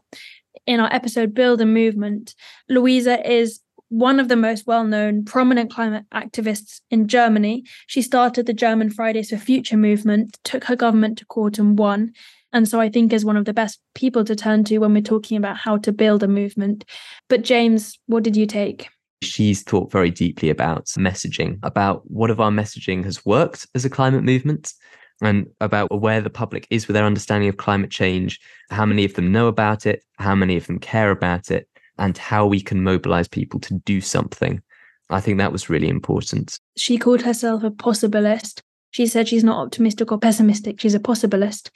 [0.66, 2.34] In our episode Build a Movement,
[2.68, 7.64] Luisa is one of the most well known prominent climate activists in Germany.
[7.88, 12.12] She started the German Fridays for Future movement, took her government to court and won.
[12.52, 15.02] And so I think is one of the best people to turn to when we're
[15.02, 16.84] talking about how to build a movement.
[17.28, 18.88] But James, what did you take?
[19.22, 23.90] She's thought very deeply about messaging, about what of our messaging has worked as a
[23.90, 24.72] climate movement
[25.20, 29.14] and about where the public is with their understanding of climate change, how many of
[29.14, 32.82] them know about it, how many of them care about it, and how we can
[32.82, 34.62] mobilize people to do something.
[35.10, 36.58] I think that was really important.
[36.76, 38.60] She called herself a possibilist.
[38.90, 41.70] She said she's not optimistic or pessimistic, she's a possibilist.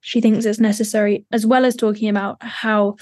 [0.00, 2.96] She thinks it's necessary, as well as talking about how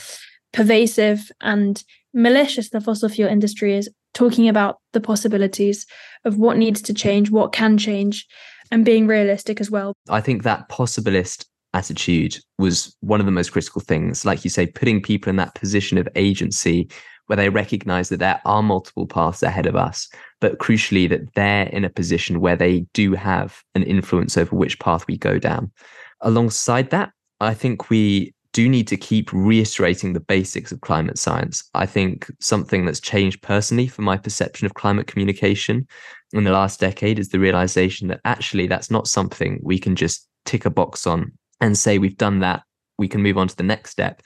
[0.52, 1.82] pervasive and
[2.14, 5.84] malicious the fossil fuel industry is, talking about the possibilities
[6.24, 8.26] of what needs to change, what can change,
[8.70, 9.94] and being realistic as well.
[10.08, 14.24] I think that possibilist attitude was one of the most critical things.
[14.24, 16.88] Like you say, putting people in that position of agency
[17.26, 20.08] where they recognize that there are multiple paths ahead of us,
[20.40, 24.78] but crucially, that they're in a position where they do have an influence over which
[24.78, 25.72] path we go down.
[26.20, 31.62] Alongside that, I think we do need to keep reiterating the basics of climate science.
[31.74, 35.86] I think something that's changed personally for my perception of climate communication
[36.32, 40.26] in the last decade is the realization that actually that's not something we can just
[40.46, 42.62] tick a box on and say we've done that,
[42.96, 44.22] we can move on to the next step.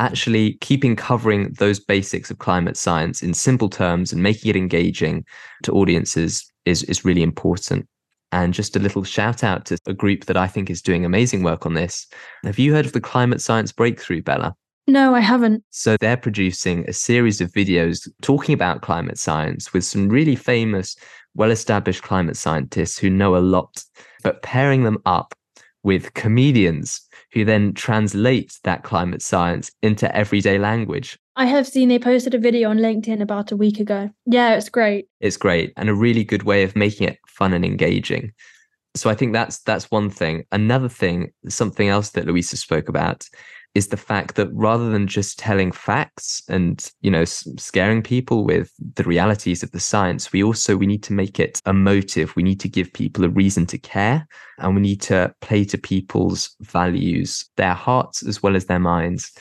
[0.00, 5.24] Actually, keeping covering those basics of climate science in simple terms and making it engaging
[5.62, 7.86] to audiences is, is really important.
[8.30, 11.42] And just a little shout out to a group that I think is doing amazing
[11.42, 12.06] work on this.
[12.44, 14.54] Have you heard of the Climate Science Breakthrough, Bella?
[14.86, 15.64] No, I haven't.
[15.70, 20.96] So they're producing a series of videos talking about climate science with some really famous
[21.34, 23.84] well established climate scientists who know a lot,
[24.22, 25.34] but pairing them up
[25.82, 27.00] with comedians
[27.32, 31.18] who then translate that climate science into everyday language.
[31.38, 34.10] I have seen they posted a video on LinkedIn about a week ago.
[34.26, 35.06] Yeah, it's great.
[35.20, 38.32] It's great and a really good way of making it fun and engaging.
[38.96, 40.42] So I think that's that's one thing.
[40.50, 43.24] Another thing, something else that Louisa spoke about
[43.76, 48.72] is the fact that rather than just telling facts and you know scaring people with
[48.96, 52.58] the realities of the science we also we need to make it emotive we need
[52.58, 54.26] to give people a reason to care
[54.58, 59.32] and we need to play to people's values their hearts as well as their minds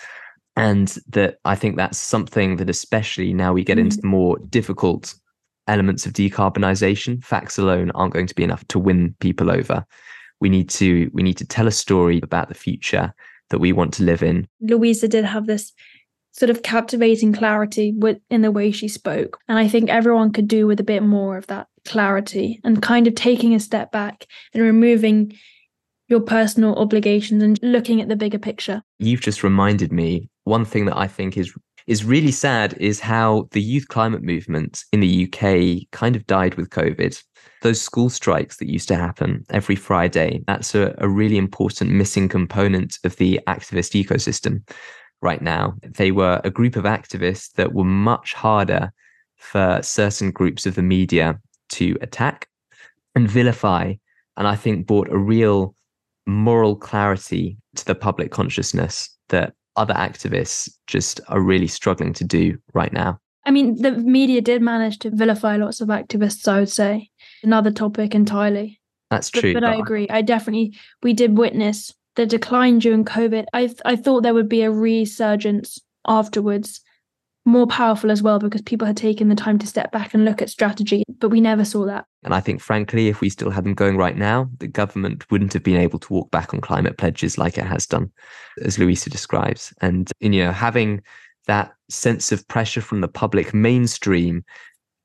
[0.58, 3.82] and that i think that's something that especially now we get mm.
[3.82, 5.16] into the more difficult
[5.68, 9.86] elements of decarbonisation facts alone aren't going to be enough to win people over
[10.40, 13.14] we need to we need to tell a story about the future
[13.50, 14.48] that we want to live in.
[14.62, 15.72] Luisa did have this
[16.32, 17.96] sort of captivating clarity
[18.30, 19.40] in the way she spoke.
[19.48, 23.08] And I think everyone could do with a bit more of that clarity and kind
[23.08, 25.36] of taking a step back and removing
[26.08, 28.82] your personal obligations and looking at the bigger picture.
[29.00, 31.54] You've just reminded me one thing that I think is
[31.86, 36.56] is really sad is how the youth climate movement in the UK kind of died
[36.56, 37.18] with COVID
[37.62, 42.30] those school strikes that used to happen every Friday, that's a, a really important missing
[42.30, 44.68] component of the activist ecosystem
[45.22, 45.76] right now.
[45.84, 48.92] They were a group of activists that were much harder
[49.38, 51.40] for certain groups of the media
[51.70, 52.48] to attack
[53.16, 53.94] and vilify,
[54.36, 55.76] and I think brought a real
[56.28, 62.58] moral clarity to the public consciousness that other activists just are really struggling to do
[62.74, 63.18] right now.
[63.46, 67.10] I mean, the media did manage to vilify lots of activists, I would say.
[67.44, 68.82] Another topic entirely.
[69.10, 69.54] That's true.
[69.54, 70.10] But, but I agree.
[70.10, 73.46] I definitely, we did witness the decline during COVID.
[73.54, 76.82] I, I thought there would be a resurgence afterwards,
[77.48, 80.42] more powerful as well, because people had taken the time to step back and look
[80.42, 82.06] at strategy, but we never saw that.
[82.24, 85.54] And I think, frankly, if we still had them going right now, the government wouldn't
[85.54, 88.12] have been able to walk back on climate pledges like it has done,
[88.64, 89.74] as Luisa describes.
[89.82, 91.02] And, you know, having
[91.48, 94.44] that sense of pressure from the public mainstream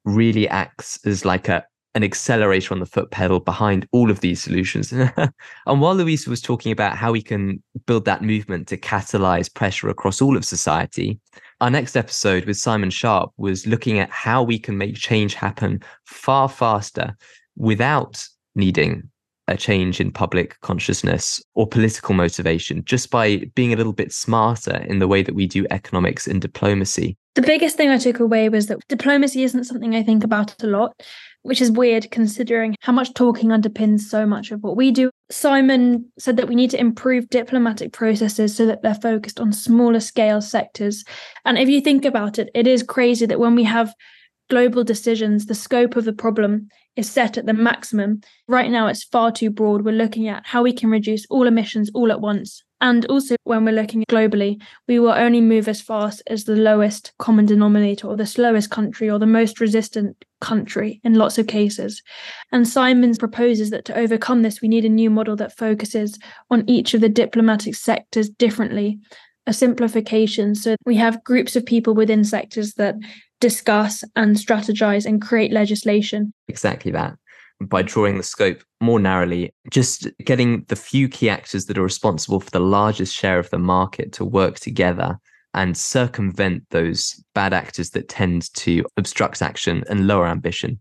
[0.04, 4.42] really acts as like a an accelerator on the foot pedal behind all of these
[4.42, 4.92] solutions.
[4.92, 5.30] and
[5.66, 10.22] while Luisa was talking about how we can build that movement to catalyze pressure across
[10.22, 11.20] all of society,
[11.62, 15.80] our next episode with Simon Sharpe was looking at how we can make change happen
[16.06, 17.16] far faster
[17.54, 19.08] without needing
[19.46, 24.78] a change in public consciousness or political motivation just by being a little bit smarter
[24.88, 27.16] in the way that we do economics and diplomacy.
[27.36, 30.66] The biggest thing I took away was that diplomacy isn't something I think about a
[30.66, 31.00] lot,
[31.42, 35.10] which is weird considering how much talking underpins so much of what we do.
[35.30, 40.00] Simon said that we need to improve diplomatic processes so that they're focused on smaller
[40.00, 41.04] scale sectors.
[41.44, 43.94] And if you think about it, it is crazy that when we have
[44.50, 48.20] global decisions, the scope of the problem is set at the maximum.
[48.46, 49.82] Right now, it's far too broad.
[49.82, 52.62] We're looking at how we can reduce all emissions all at once.
[52.82, 57.12] And also, when we're looking globally, we will only move as fast as the lowest
[57.16, 62.02] common denominator or the slowest country or the most resistant country in lots of cases.
[62.50, 66.18] And Simons proposes that to overcome this, we need a new model that focuses
[66.50, 68.98] on each of the diplomatic sectors differently,
[69.46, 70.56] a simplification.
[70.56, 72.96] So we have groups of people within sectors that
[73.40, 76.34] discuss and strategize and create legislation.
[76.48, 77.14] Exactly that.
[77.68, 82.40] By drawing the scope more narrowly, just getting the few key actors that are responsible
[82.40, 85.18] for the largest share of the market to work together
[85.54, 90.78] and circumvent those bad actors that tend to obstruct action and lower ambition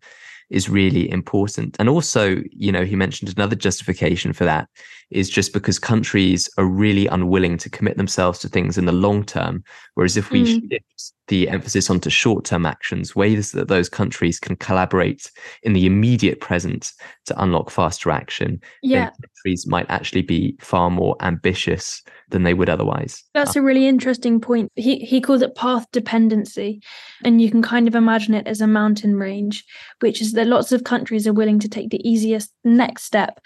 [0.49, 1.75] is really important.
[1.79, 4.69] And also, you know, he mentioned another justification for that
[5.11, 9.23] is just because countries are really unwilling to commit themselves to things in the long
[9.23, 9.63] term.
[9.95, 10.69] Whereas if we mm.
[10.69, 15.31] shift the emphasis onto short term actions, ways that those countries can collaborate
[15.63, 16.91] in the immediate present
[17.25, 19.09] to unlock faster action, yeah.
[19.09, 23.23] countries might actually be far more ambitious than they would otherwise.
[23.33, 24.71] That's a really interesting point.
[24.75, 26.81] He he calls it path dependency.
[27.23, 29.65] And you can kind of imagine it as a mountain range,
[29.99, 33.39] which is that lots of countries are willing to take the easiest next step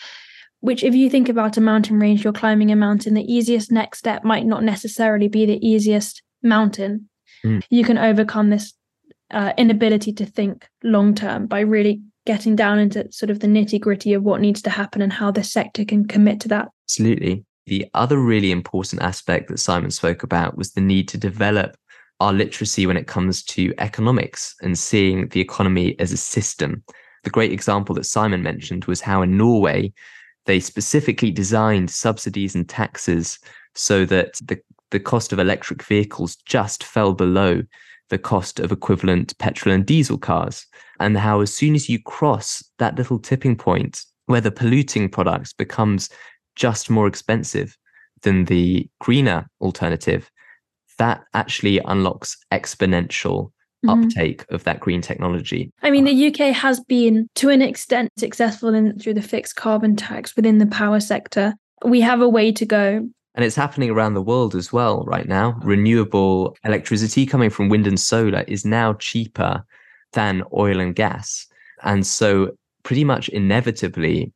[0.62, 4.00] which if you think about a mountain range you're climbing a mountain the easiest next
[4.00, 7.10] step might not necessarily be the easiest mountain
[7.44, 7.62] mm.
[7.70, 8.74] you can overcome this
[9.32, 13.80] uh, inability to think long term by really getting down into sort of the nitty
[13.80, 16.70] gritty of what needs to happen and how the sector can commit to that.
[16.86, 17.46] Absolutely.
[17.68, 21.76] The other really important aspect that Simon spoke about was the need to develop
[22.20, 26.84] our literacy when it comes to economics and seeing the economy as a system.
[27.24, 29.92] The great example that Simon mentioned was how in Norway,
[30.46, 33.40] they specifically designed subsidies and taxes
[33.74, 34.60] so that the
[34.92, 37.62] the cost of electric vehicles just fell below
[38.10, 40.66] the cost of equivalent petrol and diesel cars,
[41.00, 45.54] and how as soon as you cross that little tipping point where the polluting products
[45.54, 46.10] becomes
[46.56, 47.78] just more expensive
[48.22, 50.30] than the greener alternative,
[50.98, 53.52] that actually unlocks exponential
[53.86, 54.04] mm-hmm.
[54.04, 55.72] uptake of that green technology.
[55.82, 59.96] I mean, the UK has been to an extent successful in through the fixed carbon
[59.96, 61.54] tax within the power sector.
[61.84, 63.08] We have a way to go.
[63.36, 65.60] And it's happening around the world as well right now.
[65.64, 69.66] Renewable electricity coming from wind and solar is now cheaper
[70.14, 71.46] than oil and gas.
[71.84, 72.52] And so,
[72.84, 74.32] pretty much inevitably,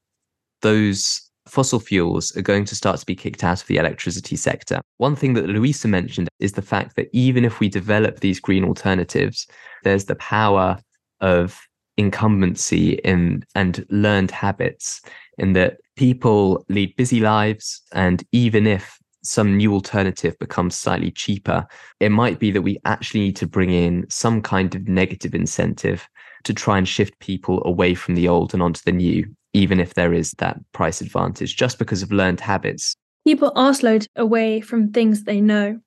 [0.62, 4.82] those fossil fuels are going to start to be kicked out of the electricity sector.
[4.98, 8.64] One thing that Luisa mentioned is the fact that even if we develop these green
[8.64, 9.48] alternatives,
[9.84, 10.80] there's the power
[11.22, 11.60] of
[11.98, 15.02] incumbency in and learned habits
[15.38, 21.68] in that people lead busy lives and even if some new alternative becomes slightly cheaper
[22.00, 26.08] it might be that we actually need to bring in some kind of negative incentive
[26.46, 29.94] to try and shift people away from the old and onto the new even if
[29.94, 32.96] there is that price advantage, just because of learned habits.
[33.26, 35.80] People are slowed away from things they know.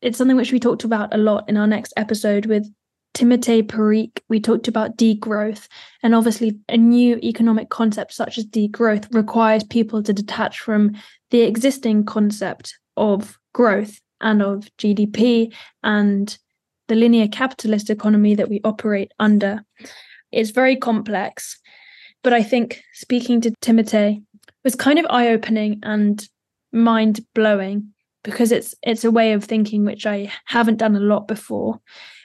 [0.00, 2.66] It's something which we talked about a lot in our next episode with
[3.14, 4.22] Timothée Parrique.
[4.28, 5.68] We talked about degrowth,
[6.02, 10.92] and obviously, a new economic concept such as degrowth requires people to detach from
[11.30, 16.36] the existing concept of growth and of GDP and
[16.88, 19.64] the linear capitalist economy that we operate under.
[20.30, 21.60] It's very complex
[22.22, 24.22] but I think speaking to Timothée
[24.64, 26.26] was kind of eye opening and
[26.72, 27.92] mind blowing
[28.24, 31.80] because it's it's a way of thinking which I haven't done a lot before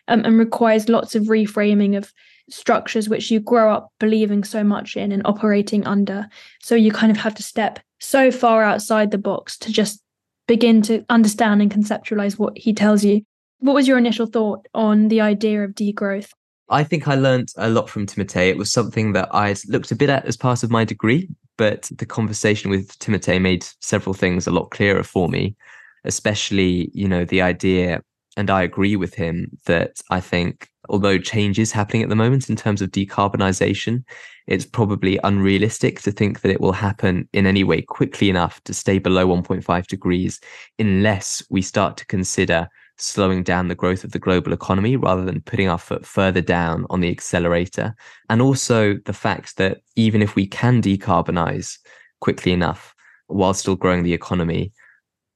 [0.08, 2.14] um, and requires lots of reframing of
[2.50, 6.28] structures which you grow up believing so much in and operating under.
[6.62, 10.02] So you kind of have to step so far outside the box to just
[10.48, 13.22] begin to understand and conceptualize what he tells you.
[13.60, 16.32] What was your initial thought on the idea of degrowth?
[16.70, 18.50] I think I learned a lot from Timothée.
[18.50, 21.90] It was something that I'd looked a bit at as part of my degree, but
[21.98, 25.56] the conversation with Timothée made several things a lot clearer for me,
[26.04, 28.02] especially, you know, the idea,
[28.36, 32.50] and I agree with him that I think although change is happening at the moment
[32.50, 34.04] in terms of decarbonisation,
[34.46, 38.74] it's probably unrealistic to think that it will happen in any way quickly enough to
[38.74, 40.40] stay below 1.5 degrees
[40.80, 45.42] unless we start to consider slowing down the growth of the global economy rather than
[45.42, 47.96] putting our foot further down on the accelerator.
[48.30, 51.78] And also the fact that even if we can decarbonize
[52.22, 52.96] quickly enough
[53.28, 54.72] while still growing the economy,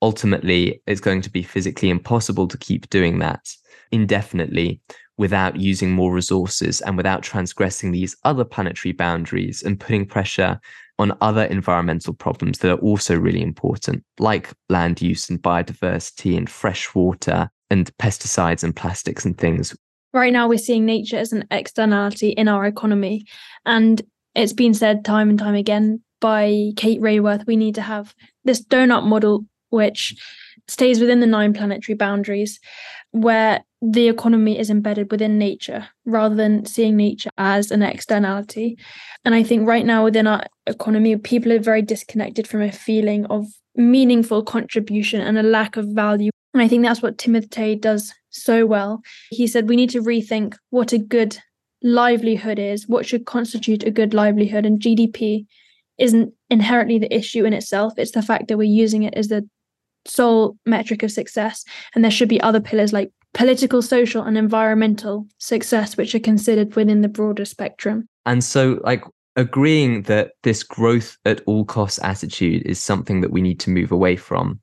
[0.01, 3.53] ultimately it's going to be physically impossible to keep doing that
[3.91, 4.81] indefinitely
[5.17, 10.59] without using more resources and without transgressing these other planetary boundaries and putting pressure
[11.01, 16.49] on other environmental problems that are also really important, like land use and biodiversity and
[16.49, 19.75] fresh water and pesticides and plastics and things.
[20.13, 23.25] Right now, we're seeing nature as an externality in our economy.
[23.65, 24.01] And
[24.35, 28.13] it's been said time and time again by Kate Raworth we need to have
[28.45, 30.15] this donut model, which
[30.67, 32.59] stays within the nine planetary boundaries,
[33.11, 38.77] where the economy is embedded within nature rather than seeing nature as an externality.
[39.25, 43.25] And I think right now within our economy, people are very disconnected from a feeling
[43.25, 46.29] of meaningful contribution and a lack of value.
[46.53, 49.01] And I think that's what Timothée does so well.
[49.29, 51.37] He said we need to rethink what a good
[51.81, 54.65] livelihood is, what should constitute a good livelihood.
[54.65, 55.47] And GDP
[55.97, 59.47] isn't inherently the issue in itself, it's the fact that we're using it as the
[60.05, 61.63] sole metric of success.
[61.95, 66.75] And there should be other pillars like political, social, and environmental success, which are considered
[66.75, 68.07] within the broader spectrum.
[68.25, 69.03] And so, like,
[69.35, 73.91] agreeing that this growth at all costs attitude is something that we need to move
[73.91, 74.59] away from.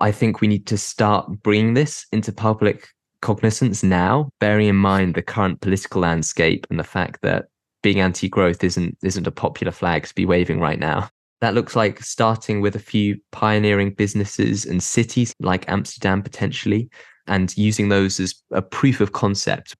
[0.00, 2.88] I think we need to start bringing this into public
[3.20, 7.46] cognizance now, bearing in mind the current political landscape and the fact that
[7.82, 11.08] being anti-growth isn't isn't a popular flag to be waving right now.
[11.42, 16.88] That looks like starting with a few pioneering businesses and cities like Amsterdam potentially,
[17.26, 19.74] and using those as a proof of concept.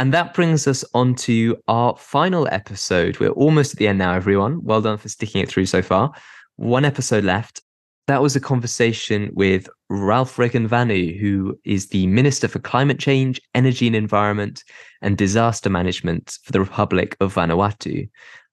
[0.00, 3.20] And that brings us on to our final episode.
[3.20, 4.64] We're almost at the end now, everyone.
[4.64, 6.12] Well done for sticking it through so far.
[6.56, 7.62] One episode left.
[8.08, 13.86] That was a conversation with Ralph Regenvanu, who is the Minister for Climate Change, Energy
[13.86, 14.64] and Environment,
[15.02, 18.08] and Disaster Management for the Republic of Vanuatu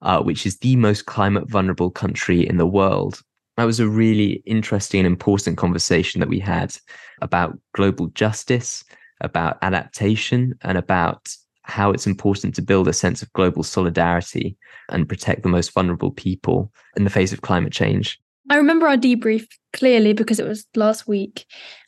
[0.06, 3.22] uh, which is the most climate vulnerable country in the world.
[3.58, 6.76] That was a really interesting and important conversation that we had
[7.22, 8.84] about global justice,
[9.22, 11.28] about adaptation, and about
[11.64, 14.56] how it's important to build a sense of global solidarity
[14.90, 18.20] and protect the most vulnerable people in the face of climate change.
[18.50, 21.46] I remember our debrief clearly because it was last week.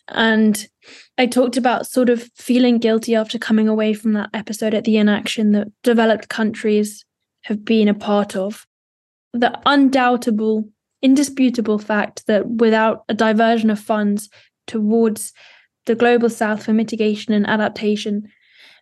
[0.10, 0.68] And
[1.18, 4.98] I talked about sort of feeling guilty after coming away from that episode at the
[4.98, 7.06] inaction that developed countries
[7.44, 8.66] have been a part of.
[9.34, 10.70] The undoubtable,
[11.02, 14.30] indisputable fact that without a diversion of funds
[14.66, 15.34] towards
[15.86, 18.30] the global south for mitigation and adaptation,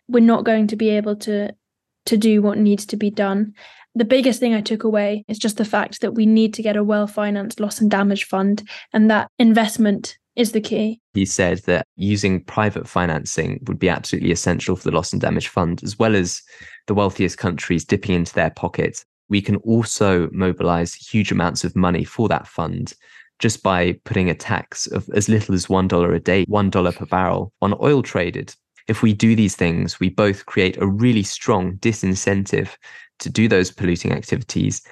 [0.08, 1.54] we're not going to be able to
[2.06, 3.52] to do what needs to be done.
[3.96, 6.76] The biggest thing I took away is just the fact that we need to get
[6.76, 11.00] a well financed loss and damage fund, and that investment is the key.
[11.14, 15.48] He said that using private financing would be absolutely essential for the loss and damage
[15.48, 16.42] fund, as well as
[16.88, 19.02] the wealthiest countries dipping into their pockets.
[19.30, 22.92] We can also mobilize huge amounts of money for that fund
[23.38, 27.50] just by putting a tax of as little as $1 a day, $1 per barrel
[27.62, 28.54] on oil traded.
[28.88, 32.76] If we do these things, we both create a really strong disincentive
[33.20, 34.82] to do those polluting activities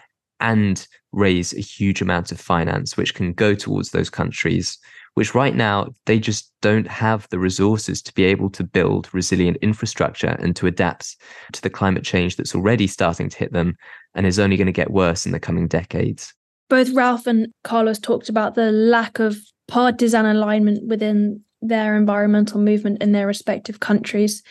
[0.40, 4.78] and raise a huge amount of finance, which can go towards those countries
[5.14, 9.56] which right now they just don't have the resources to be able to build resilient
[9.62, 11.16] infrastructure and to adapt
[11.52, 13.76] to the climate change that's already starting to hit them
[14.14, 16.34] and is only going to get worse in the coming decades.
[16.68, 19.36] Both Ralph and Carlos talked about the lack of
[19.68, 24.42] partisan alignment within their environmental movement in their respective countries.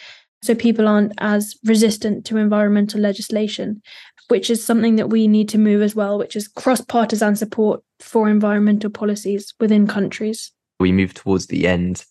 [0.43, 3.81] So people aren't as resistant to environmental legislation
[4.27, 7.81] which is something that we need to move as well, which is cross partisan support
[7.99, 10.51] for environmental policies within countries.
[10.79, 12.05] We move towards the end,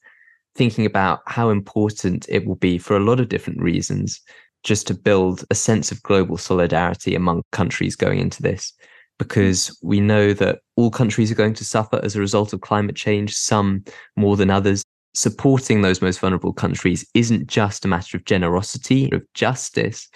[0.55, 4.21] thinking about how important it will be for a lot of different reasons
[4.63, 8.73] just to build a sense of global solidarity among countries going into this.
[9.19, 12.97] Because we know that all countries are going to suffer as a result of climate
[12.97, 13.85] change, some
[14.17, 14.83] more than others.
[15.15, 20.09] Supporting those most vulnerable countries isn't just a matter of generosity, of justice,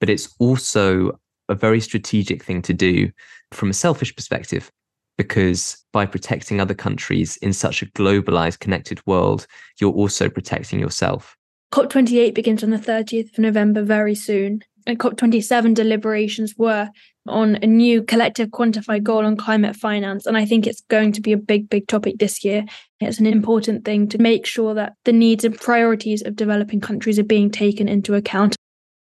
[0.00, 1.18] but it's also
[1.48, 3.10] a very strategic thing to do
[3.52, 4.70] from a selfish perspective
[5.16, 9.46] because by protecting other countries in such a globalized connected world
[9.80, 11.36] you're also protecting yourself.
[11.72, 16.88] COP28 begins on the 30th of November very soon Uh, COP27 deliberations were
[17.26, 20.24] on a new collective quantified goal on climate finance.
[20.24, 22.64] And I think it's going to be a big, big topic this year.
[23.00, 27.18] It's an important thing to make sure that the needs and priorities of developing countries
[27.18, 28.56] are being taken into account.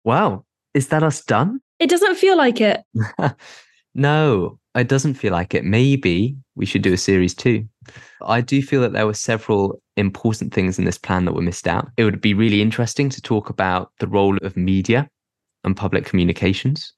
[0.04, 0.44] Wow.
[0.72, 1.60] Is that us done?
[1.78, 2.82] It doesn't feel like it.
[3.94, 5.64] no, it doesn't feel like it.
[5.64, 7.68] Maybe we should do a series two.
[8.22, 11.68] I do feel that there were several important things in this plan that were missed
[11.68, 11.90] out.
[11.96, 15.08] It would be really interesting to talk about the role of media
[15.64, 16.92] and public communications,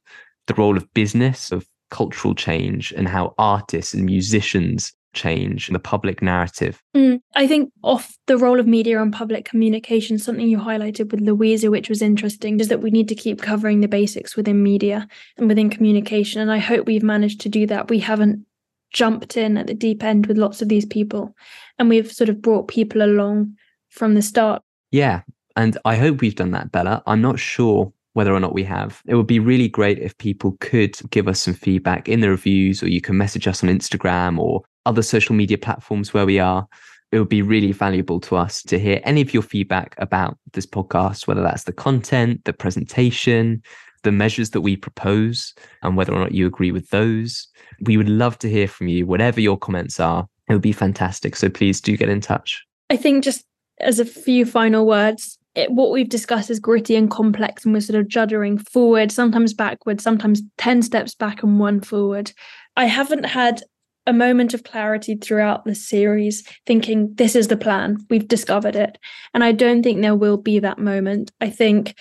[0.46, 6.22] the role of business, of cultural change, and how artists and musicians change the public
[6.22, 6.80] narrative.
[6.94, 11.20] Mm, I think off the role of media and public communication, something you highlighted with
[11.20, 15.08] Luisa, which was interesting, is that we need to keep covering the basics within media
[15.38, 16.40] and within communication.
[16.40, 17.88] And I hope we've managed to do that.
[17.88, 18.46] We haven't
[18.92, 21.34] jumped in at the deep end with lots of these people,
[21.78, 23.56] and we've sort of brought people along
[23.88, 24.62] from the start.
[24.92, 25.22] Yeah.
[25.56, 27.02] And I hope we've done that Bella.
[27.06, 29.02] I'm not sure whether or not we have.
[29.06, 32.82] It would be really great if people could give us some feedback in the reviews,
[32.82, 36.66] or you can message us on Instagram or other social media platforms where we are.
[37.12, 40.64] It would be really valuable to us to hear any of your feedback about this
[40.64, 43.62] podcast, whether that's the content, the presentation,
[44.02, 45.52] the measures that we propose,
[45.82, 47.46] and whether or not you agree with those.
[47.82, 50.26] We would love to hear from you, whatever your comments are.
[50.48, 51.36] It would be fantastic.
[51.36, 52.64] So please do get in touch.
[52.88, 53.44] I think just
[53.78, 57.80] as a few final words, it, what we've discussed is gritty and complex, and we're
[57.80, 62.32] sort of juddering forward, sometimes backward, sometimes 10 steps back and one forward.
[62.76, 63.62] I haven't had
[64.06, 68.98] a moment of clarity throughout the series, thinking, this is the plan, we've discovered it.
[69.34, 71.32] And I don't think there will be that moment.
[71.40, 71.96] I think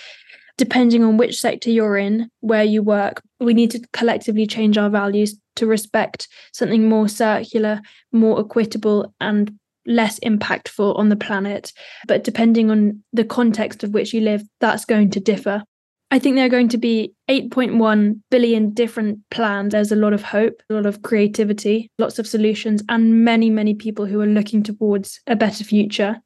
[0.58, 4.90] depending on which sector you're in, where you work, we need to collectively change our
[4.90, 7.82] values to respect something more circular,
[8.12, 11.72] more equitable, and less impactful on the planet.
[12.08, 15.64] But depending on the context of which you live, that's going to differ.
[16.12, 19.72] I think there are going to be 8.1 billion different plans.
[19.72, 23.74] There's a lot of hope, a lot of creativity, lots of solutions, and many, many
[23.74, 26.18] people who are looking towards a better future.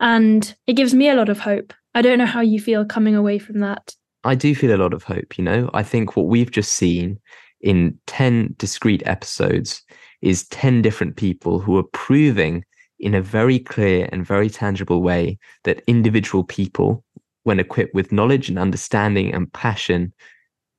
[0.00, 1.72] And it gives me a lot of hope.
[1.94, 3.94] I don't know how you feel coming away from that.
[4.24, 5.70] I do feel a lot of hope, you know.
[5.72, 7.18] I think what we've just seen
[7.60, 9.82] in 10 discrete episodes
[10.20, 12.64] is 10 different people who are proving
[12.98, 17.04] in a very clear and very tangible way that individual people
[17.46, 20.12] when equipped with knowledge and understanding and passion,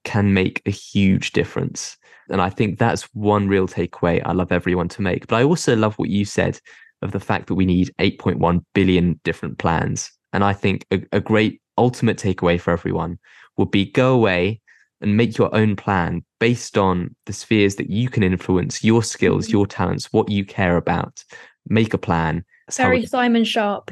[0.04, 1.96] can make a huge difference.
[2.30, 5.28] And I think that's one real takeaway I love everyone to make.
[5.28, 6.60] But I also love what you said
[7.02, 10.12] of the fact that we need 8.1 billion different plans.
[10.34, 13.18] And I think a, a great ultimate takeaway for everyone
[13.56, 14.60] would be go away
[15.00, 19.46] and make your own plan based on the spheres that you can influence, your skills,
[19.46, 19.54] mm-hmm.
[19.54, 21.24] your talents, what you care about.
[21.70, 23.92] Make a plan Very Simon Sharpe.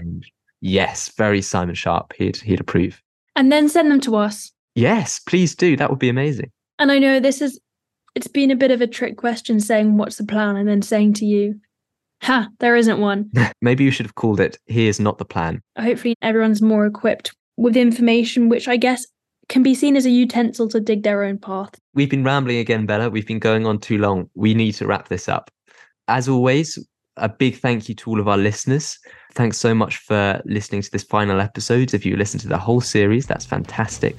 [0.61, 2.13] Yes, very Simon Sharpe.
[2.13, 3.01] He'd he'd approve.
[3.35, 4.51] And then send them to us.
[4.75, 5.75] Yes, please do.
[5.77, 6.51] That would be amazing.
[6.79, 7.59] And I know this is
[8.15, 11.13] it's been a bit of a trick question saying what's the plan and then saying
[11.13, 11.59] to you,
[12.21, 13.29] ha, there isn't one.
[13.61, 15.61] Maybe you should have called it Here's Not the Plan.
[15.77, 19.05] Hopefully everyone's more equipped with information which I guess
[19.47, 21.75] can be seen as a utensil to dig their own path.
[21.93, 23.09] We've been rambling again, Bella.
[23.09, 24.29] We've been going on too long.
[24.33, 25.51] We need to wrap this up.
[26.07, 26.79] As always,
[27.17, 28.99] a big thank you to all of our listeners.
[29.33, 31.93] Thanks so much for listening to this final episode.
[31.93, 34.17] If you listen to the whole series, that's fantastic.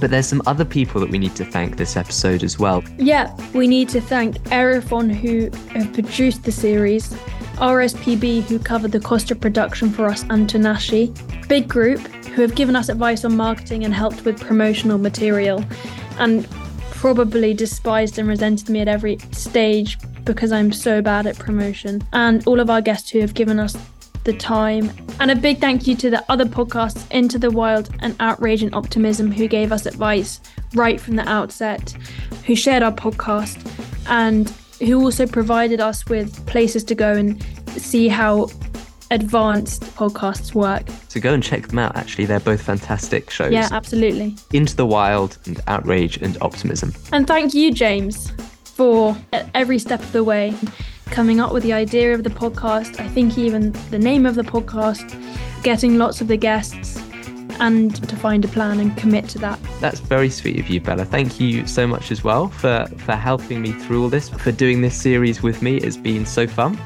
[0.00, 2.82] But there's some other people that we need to thank this episode as well.
[2.98, 5.50] Yeah, we need to thank Aerophon who
[5.92, 7.12] produced the series,
[7.56, 11.12] RSPB who covered the cost of production for us and Tanashi,
[11.48, 12.00] Big Group
[12.34, 15.64] who have given us advice on marketing and helped with promotional material,
[16.18, 16.48] and
[16.90, 22.46] probably despised and resented me at every stage because I'm so bad at promotion, and
[22.46, 23.76] all of our guests who have given us
[24.24, 24.90] the time.
[25.20, 28.74] And a big thank you to the other podcasts, Into the Wild and Outrage and
[28.74, 30.40] Optimism, who gave us advice
[30.74, 31.92] right from the outset,
[32.46, 33.58] who shared our podcast,
[34.08, 34.48] and
[34.80, 37.42] who also provided us with places to go and
[37.76, 38.48] see how
[39.10, 40.82] advanced podcasts work.
[41.08, 41.94] So go and check them out.
[41.94, 43.52] Actually, they're both fantastic shows.
[43.52, 44.36] Yeah, absolutely.
[44.52, 46.92] Into the Wild and Outrage and Optimism.
[47.12, 48.32] And thank you, James,
[48.74, 49.16] for
[49.54, 50.54] every step of the way
[51.06, 52.98] coming up with the idea of the podcast.
[52.98, 55.14] I think even the name of the podcast,
[55.62, 57.00] getting lots of the guests,
[57.60, 59.60] and to find a plan and commit to that.
[59.80, 61.04] That's very sweet of you, Bella.
[61.04, 64.80] Thank you so much as well for for helping me through all this, for doing
[64.80, 65.76] this series with me.
[65.76, 66.78] It's been so fun.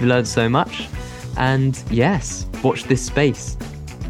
[0.00, 0.88] We learned so much.
[1.36, 3.56] And yes, watch this space.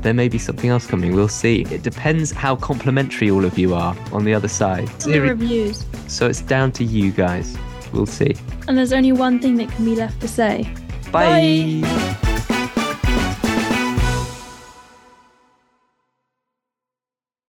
[0.02, 1.14] There may be something else coming.
[1.14, 1.62] We'll see.
[1.70, 4.88] It depends how complimentary all of you are on the other side.
[5.00, 5.84] The reviews.
[6.08, 7.56] So it's down to you guys.
[7.92, 8.36] We'll see.
[8.68, 10.70] And there's only one thing that can be left to say.
[11.10, 11.80] Bye.
[11.82, 12.25] Bye.